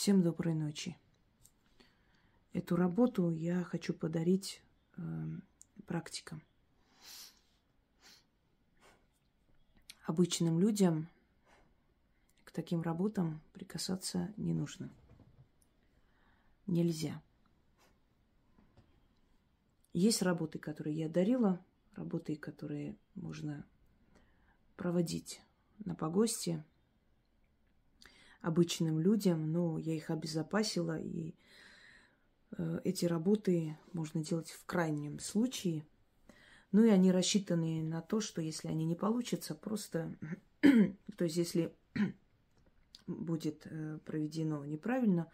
Всем 0.00 0.22
доброй 0.22 0.54
ночи. 0.54 0.96
Эту 2.54 2.74
работу 2.74 3.28
я 3.28 3.62
хочу 3.64 3.92
подарить 3.92 4.62
э, 4.96 5.02
практикам. 5.86 6.40
Обычным 10.06 10.58
людям 10.58 11.06
к 12.44 12.50
таким 12.50 12.80
работам 12.80 13.42
прикасаться 13.52 14.32
не 14.38 14.54
нужно. 14.54 14.88
Нельзя. 16.66 17.20
Есть 19.92 20.22
работы, 20.22 20.58
которые 20.58 20.96
я 20.96 21.10
дарила, 21.10 21.62
работы, 21.94 22.36
которые 22.36 22.96
можно 23.16 23.66
проводить 24.76 25.42
на 25.84 25.94
погосте 25.94 26.64
обычным 28.40 28.98
людям, 29.00 29.52
но 29.52 29.78
я 29.78 29.94
их 29.94 30.10
обезопасила, 30.10 30.98
и 30.98 31.34
э, 32.56 32.80
эти 32.84 33.04
работы 33.04 33.76
можно 33.92 34.22
делать 34.22 34.50
в 34.50 34.64
крайнем 34.64 35.18
случае. 35.18 35.86
Ну 36.72 36.84
и 36.84 36.88
они 36.88 37.12
рассчитаны 37.12 37.82
на 37.82 38.00
то, 38.00 38.20
что 38.20 38.40
если 38.40 38.68
они 38.68 38.84
не 38.84 38.94
получатся, 38.94 39.54
просто, 39.54 40.16
то 40.60 41.24
есть 41.24 41.36
если 41.36 41.74
будет 43.06 43.66
э, 43.66 43.98
проведено 44.04 44.64
неправильно, 44.64 45.30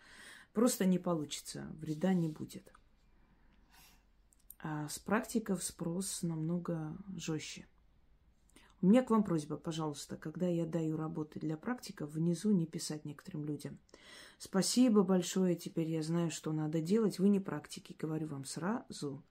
просто 0.52 0.84
не 0.84 0.98
получится, 0.98 1.66
вреда 1.78 2.12
не 2.14 2.28
будет. 2.28 2.73
А 4.59 4.88
с 4.88 4.98
практиков 4.98 5.62
спрос 5.62 6.23
намного 6.23 6.96
жестче. 7.14 7.66
У 8.86 8.88
меня 8.88 9.02
к 9.02 9.10
вам 9.10 9.24
просьба, 9.24 9.56
пожалуйста, 9.56 10.16
когда 10.16 10.46
я 10.46 10.64
даю 10.64 10.96
работы 10.96 11.40
для 11.40 11.56
практиков, 11.56 12.12
внизу 12.12 12.52
не 12.52 12.66
писать 12.66 13.04
некоторым 13.04 13.45
людям. 13.45 13.80
Спасибо 14.38 15.02
большое, 15.02 15.56
теперь 15.56 15.88
я 15.90 16.04
знаю, 16.04 16.30
что 16.30 16.52
надо 16.52 16.80
делать. 16.80 17.18
Вы 17.18 17.30
не 17.30 17.40
практики, 17.40 17.96
говорю 17.98 18.29
вам 18.29 18.45
сразу. 18.45 19.24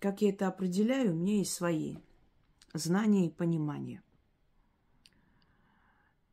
Как 0.00 0.20
я 0.20 0.30
это 0.30 0.48
определяю, 0.48 1.12
у 1.12 1.14
меня 1.14 1.36
есть 1.36 1.52
свои 1.52 1.98
знания 2.74 3.28
и 3.28 3.30
понимания. 3.30 4.02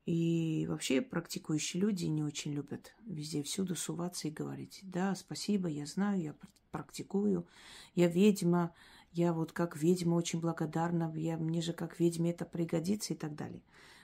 И 0.07 0.65
вообще 0.67 1.01
практикующие 1.01 1.81
люди 1.83 2.05
не 2.05 2.23
очень 2.23 2.53
любят 2.53 2.95
везде, 3.05 3.43
всюду 3.43 3.75
суваться 3.75 4.27
и 4.27 4.31
говорить, 4.31 4.79
да, 4.81 5.13
спасибо, 5.13 5.67
я 5.67 5.85
знаю, 5.85 6.19
я 6.19 6.35
практикую, 6.71 7.45
я 7.93 8.07
ведьма, 8.07 8.73
я 9.13 9.31
вот 9.31 9.51
как 9.51 9.77
ведьма 9.77 10.15
очень 10.15 10.39
благодарна, 10.39 11.13
я, 11.15 11.37
мне 11.37 11.61
же 11.61 11.73
как 11.73 11.99
ведьме 11.99 12.31
это 12.31 12.45
пригодится 12.45 13.13
и 13.13 13.17
так 13.17 13.35
далее. 13.35 13.61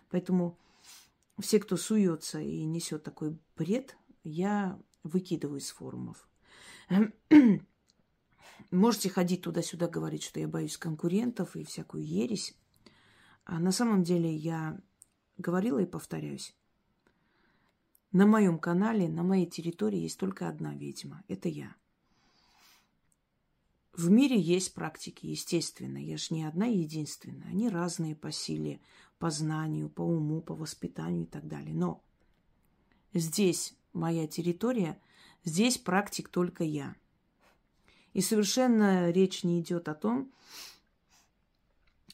Поэтому 0.10 0.58
все, 1.40 1.60
кто 1.60 1.78
суется 1.78 2.40
и 2.40 2.64
несет 2.64 3.04
такой 3.04 3.38
бред, 3.58 3.98
я 4.24 4.80
выкидываю 5.04 5.60
из 5.60 5.70
форумов. 5.72 6.28
Можете 8.72 9.10
ходить 9.10 9.42
туда-сюда, 9.42 9.88
говорить, 9.88 10.24
что 10.24 10.40
я 10.40 10.48
боюсь 10.48 10.78
конкурентов 10.78 11.56
и 11.56 11.64
всякую 11.64 12.06
ересь. 12.06 12.56
А 13.46 13.60
на 13.60 13.72
самом 13.72 14.04
деле 14.04 14.34
я 14.34 14.80
говорила 15.38 15.80
и 15.80 15.86
повторяюсь. 15.86 16.56
На 18.12 18.28
моем 18.28 18.60
канале, 18.60 19.08
на 19.08 19.24
моей 19.24 19.46
территории 19.46 20.00
есть 20.00 20.20
только 20.20 20.48
одна 20.48 20.76
ведьма. 20.76 21.24
Это 21.28 21.50
я. 21.50 21.76
В 24.00 24.10
мире 24.10 24.40
есть 24.40 24.74
практики, 24.74 25.26
естественно. 25.26 25.98
Я 25.98 26.16
же 26.16 26.34
не 26.34 26.46
одна 26.46 26.68
единственная. 26.68 27.50
Они 27.50 27.68
разные 27.68 28.16
по 28.16 28.32
силе, 28.32 28.80
по 29.18 29.30
знанию, 29.30 29.90
по 29.90 30.04
уму, 30.04 30.42
по 30.42 30.56
воспитанию 30.56 31.24
и 31.24 31.30
так 31.30 31.50
далее. 31.50 31.76
Но 31.76 32.02
здесь 33.14 33.76
моя 33.92 34.26
территория, 34.26 35.02
здесь 35.44 35.78
практик 35.78 36.30
только 36.30 36.64
я. 36.64 36.96
И 38.14 38.22
совершенно 38.22 39.12
речь 39.12 39.44
не 39.44 39.60
идет 39.60 39.90
о 39.90 39.96
том, 39.96 40.32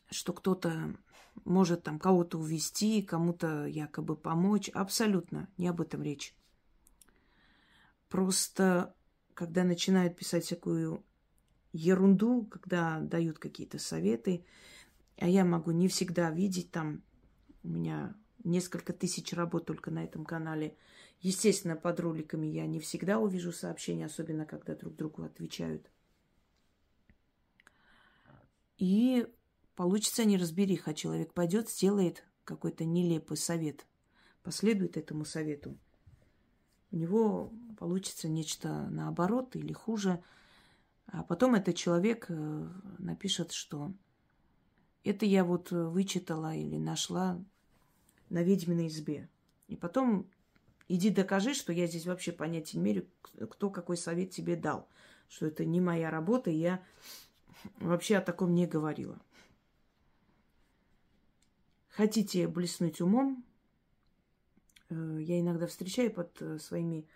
что 0.09 0.33
кто-то 0.33 0.97
может 1.43 1.83
там 1.83 1.99
кого-то 1.99 2.39
увести, 2.39 3.03
кому-то 3.03 3.67
якобы 3.67 4.15
помочь. 4.15 4.69
Абсолютно 4.69 5.49
не 5.57 5.67
об 5.67 5.81
этом 5.81 6.01
речь. 6.01 6.33
Просто, 8.09 8.95
когда 9.35 9.63
начинают 9.63 10.17
писать 10.17 10.45
всякую 10.45 11.05
ерунду, 11.75 12.45
когда 12.45 12.99
дают 13.01 13.37
какие-то 13.37 13.79
советы, 13.79 14.45
а 15.17 15.27
я 15.27 15.43
могу 15.45 15.71
не 15.71 15.87
всегда 15.87 16.31
видеть 16.31 16.71
там, 16.71 17.03
у 17.63 17.69
меня 17.69 18.15
несколько 18.43 18.93
тысяч 18.93 19.33
работ 19.33 19.65
только 19.65 19.91
на 19.91 20.03
этом 20.03 20.25
канале. 20.25 20.77
Естественно, 21.19 21.75
под 21.75 21.99
роликами 21.99 22.47
я 22.47 22.65
не 22.65 22.79
всегда 22.79 23.19
увижу 23.19 23.51
сообщения, 23.51 24.05
особенно 24.05 24.45
когда 24.45 24.75
друг 24.75 24.95
другу 24.95 25.23
отвечают. 25.23 25.89
И 28.77 29.27
получится 29.75 30.25
неразбериха. 30.25 30.93
Человек 30.93 31.33
пойдет, 31.33 31.69
сделает 31.69 32.23
какой-то 32.43 32.85
нелепый 32.85 33.37
совет, 33.37 33.85
последует 34.43 34.97
этому 34.97 35.25
совету. 35.25 35.77
У 36.91 36.97
него 36.97 37.51
получится 37.77 38.29
нечто 38.29 38.87
наоборот 38.89 39.55
или 39.57 39.73
хуже– 39.73 40.23
а 41.07 41.23
потом 41.23 41.55
этот 41.55 41.75
человек 41.75 42.25
э, 42.29 42.67
напишет, 42.99 43.51
что 43.51 43.93
это 45.03 45.25
я 45.25 45.43
вот 45.43 45.71
вычитала 45.71 46.55
или 46.55 46.77
нашла 46.77 47.39
на 48.29 48.41
ведьминой 48.41 48.87
избе. 48.87 49.29
И 49.67 49.75
потом 49.75 50.27
иди 50.87 51.09
докажи, 51.09 51.53
что 51.53 51.71
я 51.73 51.87
здесь 51.87 52.05
вообще 52.05 52.31
понятия 52.31 52.77
не 52.77 52.83
имею, 52.83 53.07
кто 53.49 53.69
какой 53.69 53.97
совет 53.97 54.31
тебе 54.31 54.55
дал. 54.55 54.87
Что 55.29 55.47
это 55.47 55.65
не 55.65 55.81
моя 55.81 56.09
работа, 56.09 56.49
и 56.49 56.57
я 56.57 56.83
вообще 57.79 58.17
о 58.17 58.21
таком 58.21 58.53
не 58.53 58.67
говорила. 58.67 59.19
Хотите 61.89 62.47
блеснуть 62.47 62.99
умом? 62.99 63.45
Э, 64.89 65.17
я 65.21 65.39
иногда 65.39 65.67
встречаю 65.67 66.11
под 66.11 66.41
э, 66.41 66.59
своими 66.59 67.07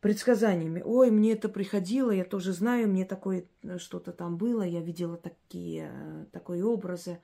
предсказаниями. 0.00 0.82
Ой, 0.84 1.10
мне 1.10 1.32
это 1.32 1.48
приходило, 1.48 2.10
я 2.10 2.24
тоже 2.24 2.52
знаю, 2.52 2.88
мне 2.88 3.04
такое 3.04 3.46
э, 3.62 3.78
что-то 3.78 4.12
там 4.12 4.36
было, 4.36 4.62
я 4.62 4.80
видела 4.80 5.16
такие, 5.16 5.90
э, 5.92 6.26
такие 6.32 6.64
образы 6.64 7.20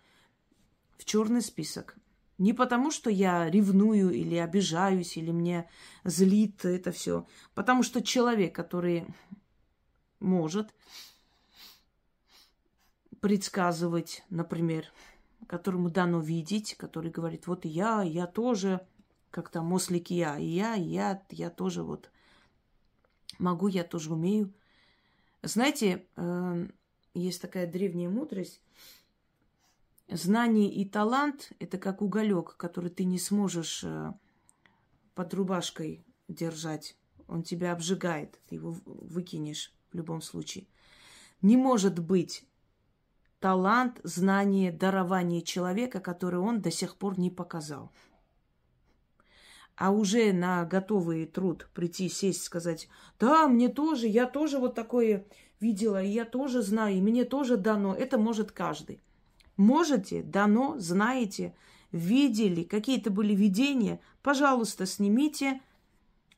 в 0.99 1.05
черный 1.05 1.43
список. 1.43 1.97
Не 2.37 2.53
потому, 2.53 2.91
что 2.91 3.11
я 3.11 3.49
ревную 3.49 4.11
или 4.11 4.35
обижаюсь, 4.37 5.17
или 5.17 5.31
мне 5.31 5.71
злит 6.03 6.65
это 6.65 6.91
все. 6.91 7.27
Потому 7.55 7.85
что 7.85 8.03
человек, 8.03 8.55
который 8.55 9.07
может 10.19 10.75
предсказывать, 13.21 14.25
например, 14.31 14.87
которому 15.47 15.91
дано 15.91 16.21
видеть, 16.21 16.75
который 16.77 17.11
говорит, 17.11 17.47
вот 17.47 17.65
я, 17.65 18.03
я 18.03 18.27
тоже, 18.27 18.85
как 19.31 19.49
там, 19.51 19.67
мослик 19.67 20.11
я, 20.11 20.37
и 20.37 20.45
я, 20.45 20.75
я, 20.75 21.23
я 21.31 21.51
тоже 21.51 21.85
вот 21.85 22.11
Могу, 23.39 23.69
я 23.69 23.85
тоже 23.85 24.13
умею. 24.13 24.53
Знаете, 25.43 26.07
эм, 26.17 26.73
есть 27.15 27.41
такая 27.43 27.71
древняя 27.71 28.09
мудрость. 28.09 28.63
Знание 30.09 30.71
и 30.71 30.85
талант– 30.85 31.53
это 31.59 31.79
как 31.79 32.03
уголек, 32.03 32.57
который 32.57 32.91
ты 32.91 33.05
не 33.05 33.19
сможешь 33.19 33.83
э, 33.85 34.13
под 35.15 35.35
рубашкой 35.35 36.05
держать. 36.29 36.97
Он 37.27 37.43
тебя 37.43 37.73
обжигает, 37.73 38.39
ты 38.47 38.57
его 38.57 38.77
выкинешь 38.85 39.75
в 39.91 39.97
любом 39.97 40.21
случае. 40.21 40.67
Не 41.41 41.57
может 41.57 41.99
быть 41.99 42.45
талант, 43.41 44.01
знание, 44.05 44.73
дарование 44.73 45.43
человека, 45.43 46.01
который 46.01 46.41
он 46.41 46.61
до 46.61 46.71
сих 46.71 46.97
пор 46.97 47.19
не 47.19 47.31
показал 47.31 47.93
а 49.77 49.91
уже 49.91 50.33
на 50.33 50.65
готовый 50.65 51.27
труд 51.27 51.69
прийти, 51.75 52.09
сесть, 52.09 52.45
сказать, 52.45 52.89
да, 53.19 53.49
мне 53.49 53.69
тоже, 53.69 54.07
я 54.07 54.27
тоже 54.27 54.59
вот 54.59 54.75
такое 54.75 55.27
видела, 55.61 56.03
и 56.03 56.09
я 56.09 56.25
тоже 56.25 56.63
знаю, 56.63 56.97
и 56.97 57.01
мне 57.01 57.25
тоже 57.25 57.57
дано. 57.57 57.95
Это 57.95 58.19
может 58.19 58.53
каждый. 58.53 59.01
Можете, 59.57 60.23
дано, 60.23 60.77
знаете, 60.79 61.55
видели, 61.91 62.65
какие-то 62.65 63.11
были 63.11 63.35
видения, 63.35 64.01
пожалуйста, 64.23 64.85
снимите, 64.85 65.61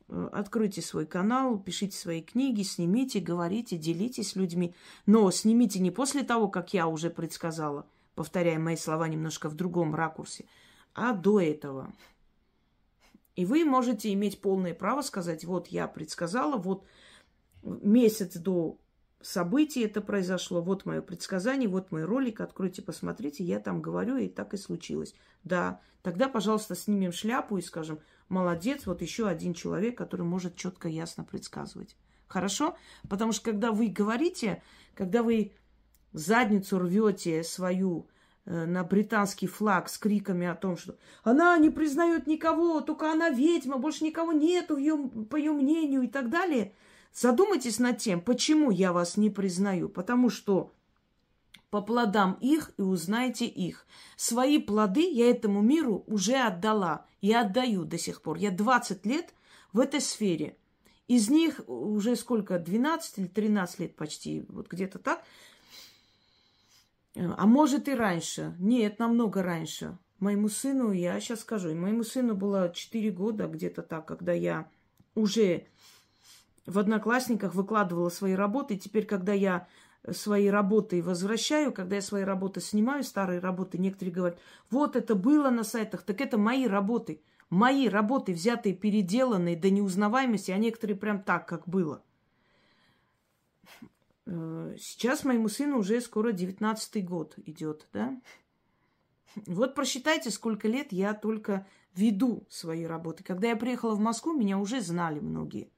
э, 0.09 0.29
откройте 0.33 0.83
свой 0.83 1.06
канал, 1.06 1.59
пишите 1.59 1.97
свои 1.97 2.23
книги, 2.23 2.62
снимите, 2.62 3.21
говорите, 3.21 3.77
делитесь 3.77 4.37
людьми. 4.37 4.75
Но 5.06 5.31
снимите 5.31 5.81
не 5.81 5.91
после 5.91 6.23
того, 6.23 6.49
как 6.49 6.75
я 6.75 6.87
уже 6.87 7.11
предсказала, 7.11 7.87
повторяя 8.15 8.59
мои 8.59 8.77
слова 8.77 9.09
немножко 9.09 9.49
в 9.49 9.55
другом 9.55 9.94
ракурсе, 9.94 10.44
а 10.94 11.12
до 11.12 11.41
этого. 11.41 11.93
И 13.37 13.44
вы 13.44 13.65
можете 13.65 14.12
иметь 14.15 14.41
полное 14.41 14.75
право 14.75 15.03
сказать, 15.03 15.44
вот 15.44 15.69
я 15.69 15.87
предсказала, 15.87 16.56
вот 16.56 16.87
месяц 17.62 18.37
до 18.37 18.79
событий 19.21 19.83
это 19.83 20.00
произошло, 20.00 20.62
вот 20.62 20.87
мое 20.87 21.03
предсказание, 21.03 21.69
вот 21.69 21.93
мой 21.93 22.05
ролик, 22.05 22.41
откройте, 22.41 22.81
посмотрите, 22.81 23.44
я 23.44 23.61
там 23.61 23.83
говорю, 23.83 24.17
и 24.17 24.29
так 24.29 24.55
и 24.55 24.56
случилось. 24.56 25.15
Да, 25.44 25.81
тогда, 26.03 26.29
пожалуйста, 26.29 26.75
снимем 26.75 27.12
шляпу 27.12 27.59
и 27.59 27.62
скажем, 27.62 28.00
молодец, 28.29 28.87
вот 28.87 29.03
еще 29.03 29.29
один 29.29 29.53
человек, 29.53 29.99
который 29.99 30.25
может 30.25 30.56
четко, 30.56 30.88
ясно 30.88 31.23
предсказывать. 31.23 31.97
Хорошо? 32.29 32.77
Потому 33.09 33.33
что 33.33 33.50
когда 33.50 33.71
вы 33.71 33.88
говорите, 33.88 34.62
когда 34.94 35.23
вы 35.23 35.53
задницу 36.12 36.79
рвете 36.79 37.44
свою 37.44 38.09
на 38.46 38.84
британский 38.84 39.46
флаг 39.46 39.88
с 39.88 39.98
криками 39.98 40.46
о 40.46 40.54
том, 40.54 40.76
что 40.76 40.96
она 41.25 41.58
не 41.58 41.70
признает 41.70 42.26
никого, 42.26 42.81
только 42.81 43.12
она 43.12 43.28
ведьма, 43.28 43.78
больше 43.78 44.04
никого 44.04 44.32
нету 44.32 44.76
ее, 44.76 44.96
по 45.28 45.37
ее 45.37 45.52
мнению 45.52 46.02
и 46.02 46.08
так 46.08 46.31
далее– 46.31 46.72
Задумайтесь 47.16 47.78
над 47.78 47.96
тем, 47.96 48.20
почему 48.20 48.70
я 48.70 48.93
вас 48.93 49.16
не 49.16 49.31
признаю. 49.31 49.88
Потому 49.88 50.28
что 50.28 50.75
по 51.70 51.81
плодам 51.81 52.37
их 52.43 52.72
и 52.76 52.82
узнайте 52.82 53.46
их. 53.46 53.87
Свои 54.16 54.58
плоды 54.58 55.10
я 55.10 55.31
этому 55.31 55.62
миру 55.62 56.04
уже 56.06 56.34
отдала. 56.34 57.06
и 57.22 57.32
отдаю 57.32 57.87
до 57.87 57.96
сих 57.96 58.20
пор. 58.20 58.37
Я 58.37 58.50
20 58.50 59.06
лет 59.06 59.32
в 59.72 59.81
этой 59.81 60.02
сфере. 60.02 60.58
Из 61.08 61.31
них 61.31 61.62
уже 61.66 62.16
сколько, 62.16 62.58
12 62.58 63.19
или 63.19 63.26
13 63.26 63.81
лет 63.81 63.96
почти, 63.96 64.44
вот 64.49 64.69
где-то 64.69 64.99
так. 64.99 65.25
А 67.16 67.46
может 67.46 67.88
и 67.88 67.94
раньше. 67.94 68.54
Нет, 68.58 68.98
намного 68.98 69.42
раньше. 69.42 69.96
Моему 70.18 70.48
сыну, 70.48 70.92
я 70.92 71.18
сейчас 71.20 71.40
скажу, 71.40 71.74
моему 71.74 72.02
сыну 72.02 72.34
было 72.34 72.70
4 72.74 73.10
года 73.10 73.46
где-то 73.46 73.82
так, 73.82 74.06
когда 74.06 74.32
я 74.32 74.68
уже 75.14 75.66
в 76.66 76.78
Одноклассниках 76.78 77.54
выкладывала 77.54 78.08
свои 78.08 78.34
работы. 78.34 78.74
И 78.74 78.78
теперь, 78.78 79.06
когда 79.06 79.32
я 79.32 79.66
свои 80.12 80.48
работы 80.48 81.02
возвращаю, 81.02 81.72
когда 81.72 81.96
я 81.96 82.02
свои 82.02 82.22
работы 82.22 82.60
снимаю, 82.60 83.02
старые 83.02 83.40
работы, 83.40 83.78
некоторые 83.78 84.14
говорят, 84.14 84.38
вот 84.70 84.96
это 84.96 85.14
было 85.14 85.50
на 85.50 85.64
сайтах, 85.64 86.02
так 86.02 86.20
это 86.20 86.38
мои 86.38 86.66
работы. 86.66 87.22
Мои 87.48 87.88
работы, 87.88 88.32
взятые, 88.32 88.74
переделанные 88.74 89.56
до 89.56 89.70
неузнаваемости, 89.70 90.50
а 90.50 90.58
некоторые 90.58 90.96
прям 90.96 91.22
так, 91.22 91.46
как 91.46 91.68
было. 91.68 92.02
Э, 94.26 94.76
сейчас 94.78 95.25
моему 95.25 95.49
сыну 95.49 95.78
уже 95.78 96.00
скоро 96.00 96.32
19 96.32 97.05
год 97.05 97.34
идет, 97.46 97.88
да? 97.93 98.20
Вот 99.46 99.75
просчитайте, 99.75 100.31
сколько 100.31 100.67
лет 100.67 100.93
я 100.93 101.14
только 101.14 101.67
веду 101.94 102.46
свои 102.49 102.84
работы. 102.84 103.23
Когда 103.23 103.49
я 103.49 103.56
приехала 103.56 103.94
в 103.94 104.00
Москву, 104.00 104.32
меня 104.32 104.58
уже 104.58 104.81
знали 104.81 105.20
многие. 105.20 105.70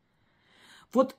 Вот 0.93 1.17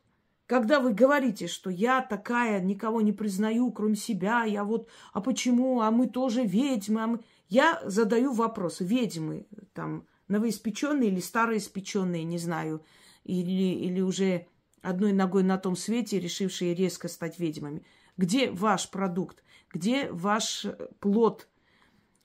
когда 0.49 0.79
вы 0.79 0.93
говорите, 0.93 1.47
что 1.47 1.69
я 1.69 2.01
такая, 2.01 2.59
никого 2.59 3.01
не 3.01 3.11
признаю, 3.11 3.71
кроме 3.71 3.95
себя, 3.95 4.45
я 4.45 4.63
вот, 4.63 4.89
а 5.13 5.21
почему, 5.21 5.81
а 5.81 5.91
мы 5.91 6.07
тоже 6.07 6.43
ведьмы, 6.43 7.03
а 7.03 7.07
мы... 7.07 7.19
я 7.49 7.79
задаю 7.85 8.33
вопрос, 8.33 8.79
ведьмы, 8.79 9.45
там, 9.73 10.07
новоиспеченные 10.27 11.11
или 11.11 11.19
староиспеченные, 11.19 12.23
не 12.23 12.39
знаю, 12.39 12.83
или, 13.25 13.75
или 13.75 14.01
уже 14.01 14.47
одной 14.81 15.13
ногой 15.13 15.43
на 15.43 15.57
том 15.57 15.75
свете, 15.75 16.19
решившие 16.19 16.73
резко 16.73 17.07
стать 17.07 17.39
ведьмами. 17.39 17.83
Где 18.17 18.51
ваш 18.51 18.89
продукт? 18.89 19.43
Где 19.71 20.11
ваш 20.11 20.65
плод 20.99 21.47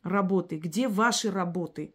работы? 0.03 0.59
Где 0.59 0.89
ваши 0.89 1.31
работы? 1.31 1.95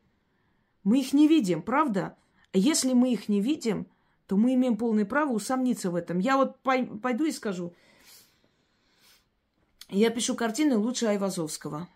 Мы 0.84 1.02
их 1.02 1.14
не 1.14 1.28
видим, 1.28 1.62
правда? 1.62 2.18
А 2.54 2.58
если 2.58 2.94
мы 2.94 3.14
их 3.14 3.30
не 3.30 3.42
видим– 3.42 3.88
то 4.30 4.38
мы 4.38 4.54
имеем 4.54 4.78
полное 4.78 5.06
право 5.06 5.32
усомниться 5.32 5.90
в 5.90 5.96
этом. 5.96 6.20
Я 6.20 6.38
вот 6.38 6.60
пойду 6.62 7.26
и 7.26 7.32
скажу. 7.32 7.74
Я 9.90 10.12
пишу 10.12 10.36
картины 10.36 10.78
лучше 10.78 11.08
Айвазовского. 11.08 11.90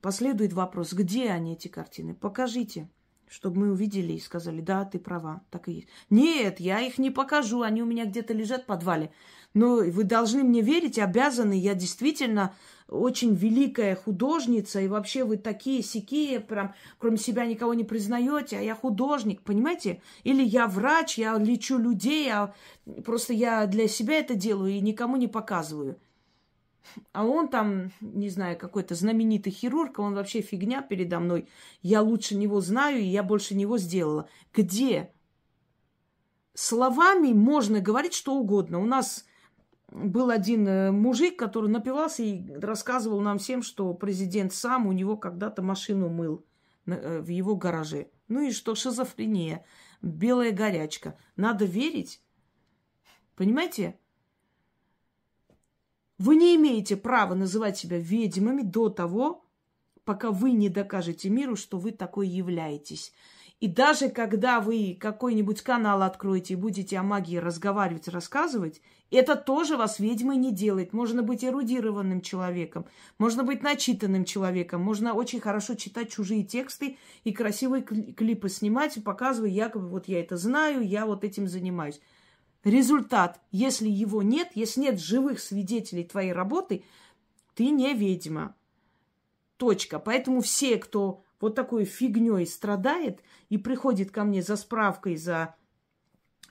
Последует 0.00 0.52
вопрос, 0.52 0.92
где 0.92 1.30
они, 1.30 1.52
эти 1.52 1.68
картины? 1.68 2.16
Покажите, 2.16 2.90
чтобы 3.32 3.60
мы 3.60 3.72
увидели 3.72 4.12
и 4.12 4.20
сказали, 4.20 4.60
да, 4.60 4.84
ты 4.84 4.98
права, 4.98 5.42
так 5.50 5.68
и 5.68 5.72
есть. 5.72 5.88
Нет, 6.10 6.60
я 6.60 6.80
их 6.80 6.98
не 6.98 7.10
покажу, 7.10 7.62
они 7.62 7.82
у 7.82 7.86
меня 7.86 8.04
где-то 8.04 8.34
лежат 8.34 8.64
в 8.64 8.66
подвале. 8.66 9.10
Но 9.54 9.76
вы 9.76 10.04
должны 10.04 10.42
мне 10.42 10.60
верить, 10.60 10.98
обязаны. 10.98 11.54
Я 11.58 11.74
действительно 11.74 12.54
очень 12.88 13.34
великая 13.34 13.96
художница, 13.96 14.80
и 14.80 14.88
вообще 14.88 15.24
вы 15.24 15.38
такие 15.38 15.82
сякие, 15.82 16.40
прям 16.40 16.74
кроме 16.98 17.16
себя 17.16 17.46
никого 17.46 17.72
не 17.72 17.84
признаете, 17.84 18.58
а 18.58 18.62
я 18.62 18.74
художник, 18.74 19.40
понимаете? 19.40 20.02
Или 20.24 20.42
я 20.42 20.66
врач, 20.66 21.16
я 21.16 21.38
лечу 21.38 21.78
людей, 21.78 22.30
а 22.30 22.54
просто 23.04 23.32
я 23.32 23.66
для 23.66 23.88
себя 23.88 24.18
это 24.18 24.34
делаю 24.34 24.72
и 24.72 24.80
никому 24.80 25.16
не 25.16 25.28
показываю. 25.28 25.98
А 27.12 27.24
он 27.24 27.48
там, 27.48 27.92
не 28.00 28.28
знаю, 28.28 28.58
какой-то 28.58 28.94
знаменитый 28.94 29.52
хирург, 29.52 29.98
он 29.98 30.14
вообще 30.14 30.40
фигня 30.40 30.82
передо 30.82 31.20
мной. 31.20 31.48
Я 31.80 32.02
лучше 32.02 32.36
него 32.36 32.60
знаю, 32.60 33.00
и 33.00 33.04
я 33.04 33.22
больше 33.22 33.54
него 33.54 33.78
сделала. 33.78 34.28
Где? 34.52 35.12
Словами 36.54 37.32
можно 37.32 37.80
говорить 37.80 38.14
что 38.14 38.34
угодно. 38.34 38.80
У 38.80 38.84
нас 38.84 39.24
был 39.90 40.30
один 40.30 40.66
э, 40.66 40.90
мужик, 40.90 41.38
который 41.38 41.70
напивался 41.70 42.22
и 42.22 42.50
рассказывал 42.54 43.20
нам 43.20 43.38
всем, 43.38 43.62
что 43.62 43.92
президент 43.94 44.52
сам 44.52 44.86
у 44.86 44.92
него 44.92 45.16
когда-то 45.16 45.62
машину 45.62 46.08
мыл 46.08 46.44
э, 46.86 47.20
в 47.20 47.28
его 47.28 47.56
гараже. 47.56 48.08
Ну 48.28 48.40
и 48.40 48.52
что 48.52 48.74
шизофрения, 48.74 49.64
белая 50.00 50.52
горячка. 50.52 51.16
Надо 51.36 51.64
верить. 51.64 52.22
Понимаете? 53.36 53.98
Вы 56.18 56.36
не 56.36 56.56
имеете 56.56 56.96
права 56.96 57.34
называть 57.34 57.78
себя 57.78 57.98
ведьмами 57.98 58.62
до 58.62 58.88
того, 58.88 59.44
пока 60.04 60.30
вы 60.30 60.52
не 60.52 60.68
докажете 60.68 61.30
миру, 61.30 61.56
что 61.56 61.78
вы 61.78 61.92
такой 61.92 62.28
являетесь. 62.28 63.12
И 63.62 63.68
даже 63.68 64.08
когда 64.08 64.58
вы 64.58 64.96
какой-нибудь 65.00 65.62
канал 65.62 66.02
откроете 66.02 66.54
и 66.54 66.56
будете 66.56 66.98
о 66.98 67.04
магии 67.04 67.36
разговаривать, 67.36 68.08
рассказывать, 68.08 68.82
это 69.12 69.36
тоже 69.36 69.76
вас 69.76 70.00
ведьмой 70.00 70.36
не 70.36 70.52
делает. 70.52 70.92
Можно 70.92 71.22
быть 71.22 71.44
эрудированным 71.44 72.22
человеком, 72.22 72.86
можно 73.18 73.44
быть 73.44 73.62
начитанным 73.62 74.24
человеком, 74.24 74.82
можно 74.82 75.14
очень 75.14 75.38
хорошо 75.38 75.74
читать 75.74 76.10
чужие 76.10 76.42
тексты 76.42 76.96
и 77.22 77.32
красивые 77.32 77.84
клипы 77.84 78.48
снимать, 78.48 78.98
показывая 79.04 79.50
якобы 79.50 79.88
вот 79.88 80.08
я 80.08 80.18
это 80.18 80.36
знаю, 80.36 80.84
я 80.84 81.06
вот 81.06 81.22
этим 81.22 81.46
занимаюсь. 81.46 82.00
Результат, 82.64 83.40
если 83.50 83.88
его 83.88 84.22
нет, 84.22 84.50
если 84.54 84.82
нет 84.82 85.00
живых 85.00 85.40
свидетелей 85.40 86.04
твоей 86.04 86.32
работы, 86.32 86.84
ты 87.54 87.70
не 87.70 87.92
ведьма. 87.94 88.54
Точка. 89.56 89.98
Поэтому 89.98 90.40
все, 90.40 90.78
кто 90.78 91.24
вот 91.40 91.54
такой 91.56 91.84
фигней 91.84 92.46
страдает 92.46 93.20
и 93.48 93.58
приходит 93.58 94.12
ко 94.12 94.22
мне 94.24 94.42
за 94.42 94.56
справкой, 94.56 95.16
за 95.16 95.56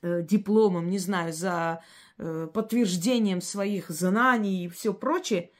э, 0.01 0.21
дипломом, 0.21 0.89
не 0.89 0.97
знаю, 0.97 1.31
за 1.31 1.81
э, 2.17 2.47
подтверждением 2.53 3.41
своих 3.41 3.89
знаний 3.89 4.65
и 4.65 4.69
все 4.69 4.93
прочее, 4.93 5.51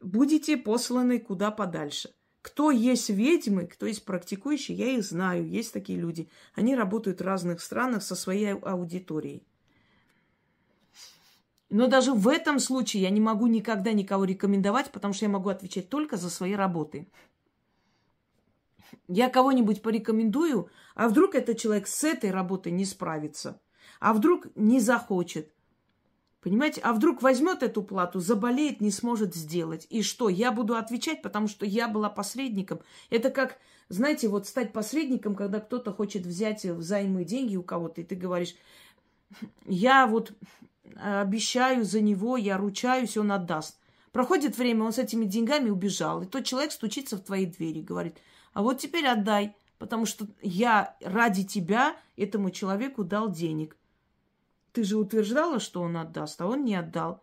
будете 0.00 0.56
посланы 0.56 1.20
куда 1.20 1.52
подальше. 1.52 2.10
Кто 2.46 2.70
есть 2.70 3.10
ведьмы, 3.10 3.66
кто 3.66 3.86
есть 3.86 4.04
практикующие, 4.04 4.78
я 4.78 4.86
их 4.92 5.02
знаю, 5.02 5.48
есть 5.48 5.72
такие 5.72 5.98
люди. 5.98 6.30
Они 6.54 6.76
работают 6.76 7.20
в 7.20 7.24
разных 7.24 7.60
странах 7.60 8.04
со 8.04 8.14
своей 8.14 8.52
аудиторией. 8.54 9.44
Но 11.70 11.88
даже 11.88 12.12
в 12.12 12.28
этом 12.28 12.60
случае 12.60 13.02
я 13.02 13.10
не 13.10 13.20
могу 13.20 13.48
никогда 13.48 13.92
никого 13.92 14.24
рекомендовать, 14.24 14.92
потому 14.92 15.12
что 15.12 15.24
я 15.24 15.28
могу 15.28 15.48
отвечать 15.48 15.88
только 15.88 16.16
за 16.16 16.30
свои 16.30 16.52
работы. 16.52 17.08
Я 19.08 19.28
кого-нибудь 19.28 19.82
порекомендую, 19.82 20.70
а 20.94 21.08
вдруг 21.08 21.34
этот 21.34 21.58
человек 21.58 21.88
с 21.88 22.04
этой 22.04 22.30
работой 22.30 22.70
не 22.70 22.84
справится, 22.84 23.60
а 23.98 24.14
вдруг 24.14 24.46
не 24.54 24.78
захочет. 24.78 25.52
Понимаете? 26.46 26.80
А 26.82 26.92
вдруг 26.92 27.22
возьмет 27.22 27.64
эту 27.64 27.82
плату, 27.82 28.20
заболеет, 28.20 28.80
не 28.80 28.92
сможет 28.92 29.34
сделать. 29.34 29.88
И 29.90 30.02
что? 30.02 30.28
Я 30.28 30.52
буду 30.52 30.76
отвечать, 30.76 31.20
потому 31.20 31.48
что 31.48 31.66
я 31.66 31.88
была 31.88 32.08
посредником. 32.08 32.78
Это 33.10 33.30
как, 33.30 33.58
знаете, 33.88 34.28
вот 34.28 34.46
стать 34.46 34.72
посредником, 34.72 35.34
когда 35.34 35.58
кто-то 35.58 35.92
хочет 35.92 36.24
взять 36.24 36.64
взаймы 36.64 37.24
деньги 37.24 37.56
у 37.56 37.64
кого-то, 37.64 38.00
и 38.00 38.04
ты 38.04 38.14
говоришь, 38.14 38.54
я 39.64 40.06
вот 40.06 40.34
обещаю 40.94 41.84
за 41.84 42.00
него, 42.00 42.36
я 42.36 42.56
ручаюсь, 42.56 43.16
он 43.16 43.32
отдаст. 43.32 43.80
Проходит 44.12 44.56
время, 44.56 44.84
он 44.84 44.92
с 44.92 44.98
этими 44.98 45.24
деньгами 45.24 45.68
убежал, 45.68 46.22
и 46.22 46.26
тот 46.26 46.44
человек 46.44 46.70
стучится 46.70 47.16
в 47.16 47.22
твои 47.22 47.46
двери, 47.46 47.80
говорит– 47.80 48.18
а 48.56 48.62
вот 48.62 48.78
теперь 48.78 49.06
отдай, 49.06 49.54
потому 49.76 50.06
что 50.06 50.26
я 50.40 50.96
ради 51.02 51.44
тебя 51.44 51.94
этому 52.16 52.48
человеку 52.48 53.04
дал 53.04 53.30
денег. 53.30 53.76
Ты 54.76 54.84
же 54.84 54.98
утверждала, 54.98 55.58
что 55.58 55.80
он 55.80 55.96
отдаст, 55.96 56.38
а 56.38 56.46
он 56.46 56.66
не 56.66 56.74
отдал. 56.74 57.22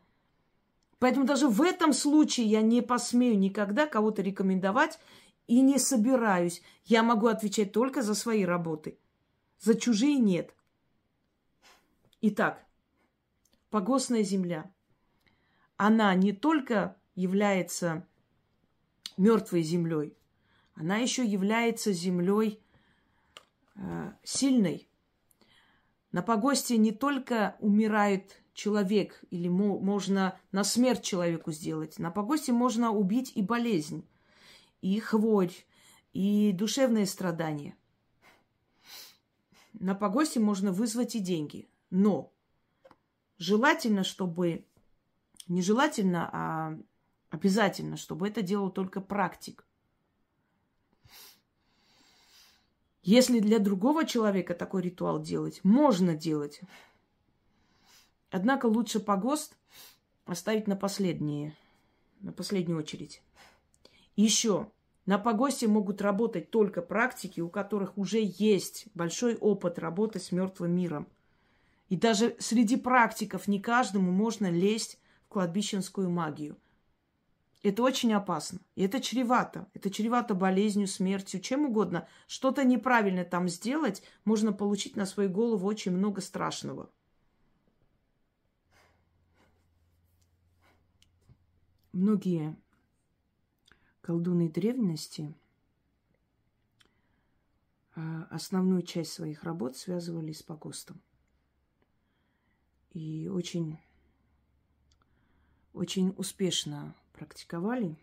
Поэтому 0.98 1.27
даже 1.27 1.48
в 1.48 1.62
этом 1.62 1.93
случае 1.93 2.48
я 2.48 2.63
не 2.63 2.81
посмею 2.81 3.38
никогда 3.38 3.86
кого-то 3.86 4.24
рекомендовать 4.24 4.98
и 5.45 5.62
не 5.62 5.77
собираюсь. 5.77 6.63
Я 6.86 7.03
могу 7.03 7.27
отвечать 7.27 7.72
только 7.72 8.01
за 8.01 8.15
свои 8.15 8.43
работы. 8.43 8.98
За 9.60 9.75
чужие 9.75 10.17
нет. 10.17 10.55
Итак, 12.22 12.65
погостная 13.69 14.24
земля. 14.24 14.74
она 15.77 16.15
не 16.15 16.33
только 16.33 16.98
является 17.13 18.07
мертвой 19.15 19.62
землей, 19.62 20.17
она 20.74 20.98
еще 20.98 21.24
является 21.24 21.91
землей 21.91 22.60
э, 23.75 24.12
сильной. 24.24 24.88
На 26.13 26.22
погосте 26.22 26.77
не 26.77 26.91
только 26.91 27.58
умирает 27.60 28.43
человек, 28.53 29.24
или 29.32 29.48
мо- 29.50 29.79
можно 29.79 30.39
на 30.51 30.63
смерть 30.63 31.03
человеку 31.03 31.51
сделать. 31.51 31.98
На 31.98 32.12
погосте 32.12 32.53
можно 32.53 32.91
убить 32.91 33.32
и 33.36 33.41
болезнь, 33.41 34.08
и 34.82 35.00
хворь, 35.00 35.51
и 36.13 36.51
душевные 36.53 37.08
страдания. 37.08 37.75
На 39.74 39.96
погосте 39.96 40.39
можно 40.39 40.72
вызвать 40.72 41.15
и 41.15 41.20
деньги. 41.20 41.67
Но 41.89 42.32
желательно, 43.38 44.03
чтобы... 44.03 44.65
Нежелательно, 45.48 46.29
а 46.32 46.79
обязательно, 47.29 47.98
чтобы 47.98 48.29
это 48.29 48.41
делал 48.41 48.70
только 48.70 49.01
практик. 49.01 49.65
Если 53.03 53.39
для 53.39 53.60
другого 53.60 54.05
человека 54.05 54.53
такой 54.53 54.81
ритуал 54.81 55.22
делать, 55.22 55.60
можно 55.63 56.15
делать. 56.15 56.62
Однако 58.31 58.67
лучше 58.67 59.01
погост 59.01 59.57
оставить 60.25 60.67
на 60.67 60.77
последнее, 60.77 61.53
на 62.22 62.31
последнюю 62.31 62.79
очередь. 62.79 63.22
Еще 64.15 64.72
на 65.05 65.19
погосте 65.19 65.67
могут 65.67 66.01
работать 66.01 66.50
только 66.50 66.81
практики, 66.81 67.41
у 67.41 67.50
которых 67.50 67.98
уже 67.98 68.19
есть 68.22 68.88
большой 68.93 69.36
опыт 69.36 69.79
работы 69.79 70.19
с 70.19 70.31
мертвым 70.31 70.72
миром. 70.72 71.07
И 71.89 71.98
даже 71.98 72.38
среди 72.39 72.77
практиков 72.77 73.50
не 73.50 73.60
каждому 73.60 74.12
можно 74.13 74.50
лезть 74.50 74.98
в 75.25 75.29
кладбищенскую 75.29 76.10
магию. 76.10 76.55
Это 77.63 77.82
очень 77.82 78.12
опасно. 78.12 78.60
И 78.75 78.84
это 78.84 79.00
чревато. 79.00 79.70
Это 79.74 79.89
чревато 79.89 80.36
болезнью, 80.36 80.86
смертью, 80.86 81.39
чем 81.39 81.65
угодно. 81.65 82.10
Что-то 82.27 82.65
неправильно 82.65 83.24
там 83.24 83.48
сделать, 83.48 84.03
можно 84.25 84.51
получить 84.51 84.98
на 84.98 85.05
свою 85.05 85.29
голову 85.29 85.65
очень 85.65 85.93
много 85.93 86.20
страшного. 86.20 86.91
Многие 91.93 92.58
колдуны 94.01 94.50
древности 94.50 95.34
а, 97.96 98.27
основную 98.29 98.82
часть 98.82 99.13
своих 99.13 99.43
работ 99.43 99.77
связывали 99.77 100.34
с 100.34 100.43
погостом. 100.43 101.01
И 102.91 103.29
очень, 103.29 103.79
очень 105.72 106.13
успешно 106.17 106.93
практиковали, 107.13 107.98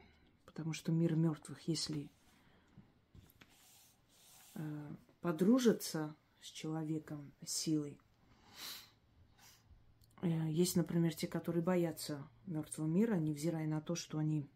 потому 0.46 0.72
что 0.72 0.92
мир 0.92 1.14
мертвых, 1.14 1.60
если 1.68 2.10
э, 4.54 4.94
подружиться 5.20 6.14
с 6.40 6.46
человеком 6.46 7.32
силой, 7.44 7.98
э, 10.22 10.50
есть, 10.50 10.76
например, 10.76 11.14
те, 11.14 11.26
которые 11.26 11.62
боятся 11.62 12.26
мертвого 12.46 12.86
мира, 12.86 13.16
невзирая 13.16 13.66
на 13.66 13.80
то, 13.80 13.94
что 13.94 14.18
они 14.18 14.48